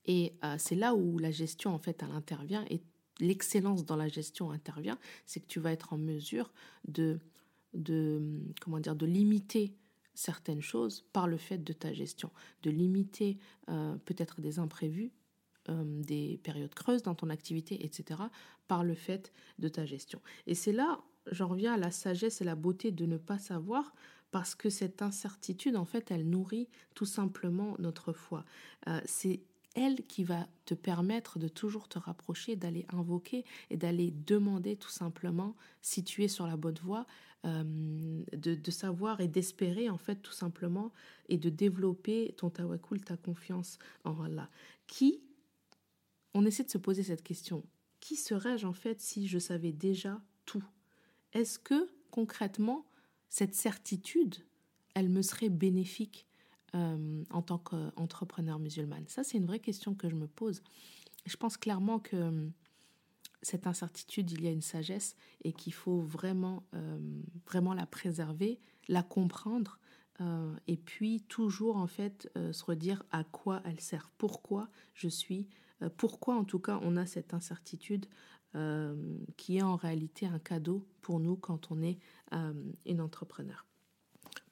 Et 0.07 0.35
c'est 0.59 0.75
là 0.75 0.95
où 0.95 1.19
la 1.19 1.31
gestion 1.31 1.75
en 1.75 1.79
fait 1.79 2.03
elle 2.03 2.15
intervient 2.15 2.67
et 2.69 2.83
l'excellence 3.21 3.87
dans 3.87 3.97
la 3.97 4.09
gestion 4.09 4.51
intervient, 4.51 4.99
c'est 5.25 5.41
que 5.41 5.47
tu 5.47 5.61
vas 5.61 5.73
être 5.73 5.95
en 5.95 5.99
mesure 5.99 6.53
de 6.87 7.21
de, 7.75 8.41
comment 8.61 8.81
dire, 8.81 8.97
de 8.97 9.07
limiter 9.07 9.75
certaines 10.15 10.63
choses 10.63 11.05
par 11.13 11.27
le 11.27 11.37
fait 11.37 11.59
de 11.59 11.73
ta 11.73 11.93
gestion, 11.93 12.31
de 12.63 12.71
limiter 12.71 13.39
euh, 13.69 13.97
peut-être 14.05 14.41
des 14.41 14.59
imprévus, 14.59 15.13
euh, 15.69 15.83
des 16.03 16.39
périodes 16.43 16.75
creuses 16.75 17.03
dans 17.03 17.15
ton 17.15 17.31
activité, 17.31 17.85
etc., 17.85 18.21
par 18.69 18.85
le 18.85 18.95
fait 18.95 19.33
de 19.59 19.69
ta 19.69 19.85
gestion. 19.85 20.21
Et 20.47 20.55
c'est 20.55 20.73
là, 20.73 21.01
j'en 21.31 21.49
reviens 21.49 21.75
à 21.75 21.77
la 21.77 21.91
sagesse 21.91 22.41
et 22.41 22.45
la 22.45 22.55
beauté 22.55 22.93
de 22.93 23.07
ne 23.07 23.17
pas 23.17 23.39
savoir, 23.39 23.95
parce 24.31 24.55
que 24.55 24.71
cette 24.71 25.03
incertitude, 25.03 25.77
en 25.77 25.85
fait, 25.85 26.11
elle 26.11 26.29
nourrit 26.29 26.69
tout 26.95 27.07
simplement 27.07 27.77
notre 27.79 28.13
foi. 28.13 28.45
Euh, 28.89 29.01
c'est 29.05 29.41
elle 29.75 30.07
qui 30.07 30.25
va 30.25 30.47
te 30.65 30.75
permettre 30.75 31.39
de 31.39 31.49
toujours 31.49 31.89
te 31.89 31.99
rapprocher, 31.99 32.57
d'aller 32.57 32.87
invoquer 32.93 33.45
et 33.71 33.77
d'aller 33.77 34.13
demander 34.27 34.77
tout 34.77 34.91
simplement 34.91 35.57
si 35.83 36.05
tu 36.05 36.25
es 36.25 36.29
sur 36.29 36.47
la 36.47 36.57
bonne 36.57 36.79
voie, 36.83 37.07
euh, 37.45 38.23
de, 38.33 38.71
savoir 38.71 39.21
et 39.21 39.29
d'espérer 39.29 39.91
en 39.91 39.99
fait 39.99 40.17
tout 40.17 40.33
simplement 40.33 40.93
et 41.29 41.37
de 41.37 41.51
développer 41.51 42.35
ton 42.39 42.49
tawakul, 42.49 43.03
ta 43.03 43.19
confiance 43.19 43.79
en 44.05 44.19
Allah. 44.23 44.49
Qui, 44.87 45.21
on 46.33 46.47
essaie 46.47 46.65
de 46.65 46.71
se 46.71 46.79
poser 46.79 47.03
cette 47.03 47.23
question, 47.23 47.63
qui 48.01 48.17
serais-je 48.17 48.67
en 48.67 48.73
fait 48.73 49.01
si 49.01 49.29
je 49.29 49.39
savais 49.39 49.73
déjà 49.73 50.23
tout? 50.47 50.65
Est-ce 51.35 51.59
que 51.59 51.91
concrètement 52.11 52.87
cette 53.29 53.55
certitude, 53.55 54.37
elle 54.95 55.11
me 55.11 55.21
serait 55.21 55.51
bénéfique? 55.51 56.27
Euh, 56.75 57.23
en 57.31 57.41
tant 57.41 57.59
qu'entrepreneur 57.59 58.59
musulman 58.59 59.05
Ça, 59.07 59.23
c'est 59.23 59.39
une 59.39 59.47
vraie 59.47 59.61
question 59.61 59.95
que 59.95 60.09
je 60.09 60.17
me 60.17 60.27
pose. 60.27 60.61
Je 61.25 61.37
pense 61.37 61.57
clairement 61.57 62.01
que 62.01 62.17
euh, 62.17 62.49
cette 63.43 63.69
incertitude, 63.69 64.33
il 64.33 64.43
y 64.43 64.49
a 64.49 64.51
une 64.51 64.61
sagesse 64.61 65.15
et 65.45 65.53
qu'il 65.53 65.73
faut 65.73 66.01
vraiment, 66.01 66.65
euh, 66.75 66.99
vraiment 67.47 67.75
la 67.75 67.87
préserver, 67.87 68.61
la 68.89 69.03
comprendre 69.03 69.79
et 70.69 70.77
puis 70.77 71.23
toujours 71.23 71.77
en 71.77 71.89
fait 71.89 72.31
se 72.37 72.65
redire 72.65 73.03
à 73.11 73.25
quoi 73.25 73.61
elle 73.65 73.81
sert, 73.81 74.13
pourquoi 74.17 74.69
je 74.95 75.09
suis, 75.09 75.49
pourquoi 75.97 76.37
en 76.37 76.45
tout 76.45 76.61
cas 76.61 76.79
on 76.83 76.97
a 76.97 77.05
cette 77.05 77.35
incertitude 77.35 78.07
qui 79.37 79.57
est 79.57 79.63
en 79.63 79.75
réalité 79.75 80.27
un 80.27 80.39
cadeau 80.39 80.87
pour 81.01 81.19
nous 81.19 81.35
quand 81.35 81.73
on 81.73 81.83
est 81.83 81.99
une 82.87 83.01
entrepreneur. 83.01 83.67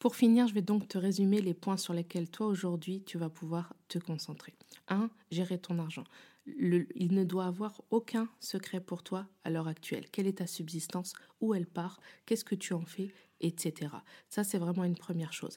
Pour 0.02 0.16
finir, 0.16 0.48
je 0.48 0.54
vais 0.54 0.62
donc 0.62 0.88
te 0.88 0.98
résumer 0.98 1.40
les 1.40 1.54
points 1.54 1.76
sur 1.76 1.94
lesquels 1.94 2.28
toi 2.28 2.48
aujourd'hui 2.48 3.04
tu 3.04 3.18
vas 3.18 3.30
pouvoir 3.30 3.72
te 3.86 4.00
concentrer. 4.00 4.52
1. 4.88 5.08
Gérer 5.30 5.58
ton 5.58 5.78
argent. 5.78 6.02
il 6.44 7.14
ne 7.14 7.22
doit 7.22 7.46
avoir 7.46 7.80
aucun 7.90 8.28
secret 8.40 8.80
pour 8.80 9.04
toi 9.04 9.28
à 9.44 9.50
l'heure 9.50 9.68
actuelle. 9.68 10.06
Quelle 10.10 10.26
est 10.26 10.38
ta 10.38 10.48
subsistance? 10.48 11.12
Où 11.40 11.54
elle 11.54 11.68
part? 11.68 12.00
Qu'est-ce 12.26 12.44
que 12.44 12.56
tu 12.56 12.72
en 12.72 12.84
fais? 12.84 13.12
Etc. 13.38 13.92
Ça, 14.28 14.42
c'est 14.42 14.58
vraiment 14.58 14.82
une 14.82 14.96
première 14.96 15.32
chose. 15.32 15.56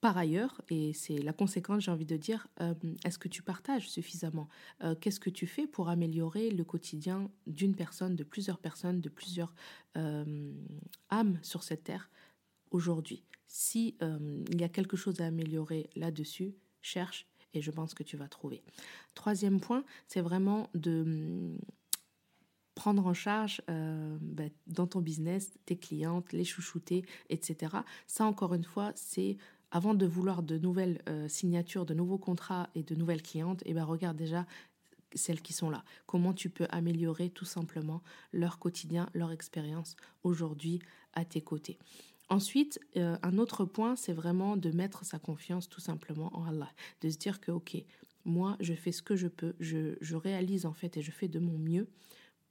Par 0.00 0.18
ailleurs, 0.18 0.60
et 0.68 0.92
c'est 0.92 1.18
la 1.18 1.32
conséquence, 1.32 1.84
j'ai 1.84 1.92
envie 1.92 2.06
de 2.06 2.16
dire, 2.16 2.48
euh, 2.60 2.74
est-ce 3.04 3.18
que 3.20 3.28
tu 3.28 3.44
partages 3.44 3.88
suffisamment? 3.88 4.48
Euh, 4.82 4.96
Qu'est-ce 5.00 5.20
que 5.20 5.30
tu 5.30 5.46
fais 5.46 5.68
pour 5.68 5.88
améliorer 5.88 6.50
le 6.50 6.64
quotidien 6.64 7.30
d'une 7.46 7.76
personne, 7.76 8.16
de 8.16 8.24
plusieurs 8.24 8.58
personnes, 8.58 9.00
de 9.00 9.08
plusieurs 9.08 9.54
euh, 9.96 10.52
âmes 11.10 11.38
sur 11.42 11.62
cette 11.62 11.84
terre? 11.84 12.10
Aujourd'hui. 12.70 13.24
Si 13.46 13.96
euh, 14.02 14.44
il 14.50 14.60
y 14.60 14.64
a 14.64 14.68
quelque 14.68 14.96
chose 14.96 15.20
à 15.20 15.26
améliorer 15.26 15.90
là-dessus, 15.96 16.54
cherche 16.82 17.26
et 17.52 17.60
je 17.60 17.70
pense 17.70 17.94
que 17.94 18.02
tu 18.02 18.16
vas 18.16 18.28
trouver. 18.28 18.62
Troisième 19.14 19.60
point, 19.60 19.84
c'est 20.06 20.20
vraiment 20.20 20.70
de 20.74 21.02
hum, 21.02 21.58
prendre 22.74 23.06
en 23.06 23.14
charge 23.14 23.60
euh, 23.68 24.16
bah, 24.20 24.44
dans 24.66 24.86
ton 24.86 25.00
business 25.00 25.52
tes 25.66 25.76
clientes, 25.76 26.32
les 26.32 26.44
chouchouter, 26.44 27.04
etc. 27.28 27.76
Ça, 28.06 28.24
encore 28.24 28.54
une 28.54 28.64
fois, 28.64 28.92
c'est 28.94 29.36
avant 29.70 29.94
de 29.94 30.06
vouloir 30.06 30.42
de 30.42 30.58
nouvelles 30.58 31.00
euh, 31.08 31.28
signatures, 31.28 31.86
de 31.86 31.94
nouveaux 31.94 32.18
contrats 32.18 32.70
et 32.74 32.82
de 32.82 32.94
nouvelles 32.94 33.22
clientes, 33.22 33.62
eh 33.66 33.74
ben 33.74 33.84
regarde 33.84 34.16
déjà 34.16 34.46
celles 35.14 35.42
qui 35.42 35.52
sont 35.52 35.70
là. 35.70 35.84
Comment 36.06 36.32
tu 36.32 36.50
peux 36.50 36.66
améliorer 36.70 37.30
tout 37.30 37.44
simplement 37.44 38.02
leur 38.32 38.58
quotidien, 38.58 39.08
leur 39.12 39.32
expérience 39.32 39.96
aujourd'hui 40.22 40.80
à 41.12 41.24
tes 41.24 41.40
côtés. 41.40 41.78
Ensuite, 42.30 42.78
euh, 42.96 43.18
un 43.24 43.38
autre 43.38 43.64
point, 43.64 43.96
c'est 43.96 44.12
vraiment 44.12 44.56
de 44.56 44.70
mettre 44.70 45.04
sa 45.04 45.18
confiance 45.18 45.68
tout 45.68 45.80
simplement 45.80 46.30
en 46.32 46.46
Allah, 46.46 46.70
de 47.00 47.10
se 47.10 47.18
dire 47.18 47.40
que 47.40 47.50
ok, 47.50 47.76
moi 48.24 48.56
je 48.60 48.72
fais 48.72 48.92
ce 48.92 49.02
que 49.02 49.16
je 49.16 49.26
peux, 49.26 49.56
je, 49.58 50.14
réalise 50.14 50.64
en 50.64 50.72
fait 50.72 50.96
et 50.96 51.02
je 51.02 51.10
fais 51.10 51.26
de 51.26 51.40
mon 51.40 51.58
mieux 51.58 51.88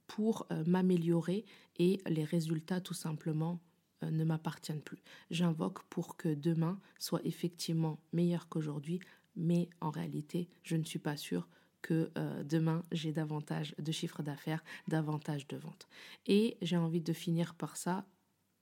pour 0.06 0.48
euh, 0.52 0.66
m'améliorer 0.68 1.46
et 1.78 2.02
les 2.08 2.26
résultats 2.26 2.82
tout 2.82 2.94
simplement 2.94 3.62
euh, 4.04 4.12
ne 4.12 4.26
m'appartiennent 4.26 4.82
plus. 4.82 5.02
J'invoque 5.32 5.84
pour 5.84 6.18
que 6.18 6.28
demain 6.28 6.78
soit 7.00 7.26
effectivement 7.26 8.02
meilleur 8.12 8.50
qu'aujourd'hui, 8.50 9.00
mais 9.38 9.70
en 9.80 9.92
réalité, 9.92 10.50
je 10.64 10.76
ne 10.76 10.84
suis 10.84 11.00
pas 11.00 11.16
sûre 11.16 11.48
que 11.82 12.12
demain 12.44 12.84
j'ai 12.92 13.14
davantage 13.14 13.74
de 13.80 13.94
chiffres 13.94 14.22
d'affaires, 14.22 14.66
davantage 14.90 15.48
de 15.48 15.56
ventes. 15.56 15.88
Et 16.26 16.58
j'ai 16.62 16.76
envie 16.76 17.00
de 17.00 17.14
finir 17.14 17.56
par 17.56 17.78
ça, 17.78 18.06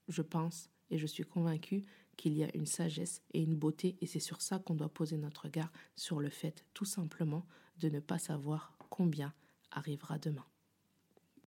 je 0.08 0.22
pense, 0.22 0.70
et 0.90 0.98
je 0.98 1.08
suis 1.08 1.24
convaincue 1.24 1.86
qu'il 2.16 2.34
y 2.34 2.44
a 2.44 2.56
une 2.56 2.66
sagesse 2.66 3.22
et 3.34 3.42
une 3.42 3.56
beauté, 3.56 3.96
et 4.02 4.08
c'est 4.08 4.20
sur 4.20 4.42
ça 4.42 4.60
qu'on 4.60 4.76
doit 4.76 4.90
poser 4.90 5.18
notre 5.18 5.44
regard, 5.44 5.72
sur 5.96 6.20
le 6.20 6.30
fait 6.30 6.66
tout 6.74 6.86
simplement 6.86 7.46
de 7.80 7.90
ne 7.90 8.00
pas 8.00 8.18
savoir 8.18 8.76
combien 8.90 9.34
arrivera 9.72 10.18
demain. 10.18 10.46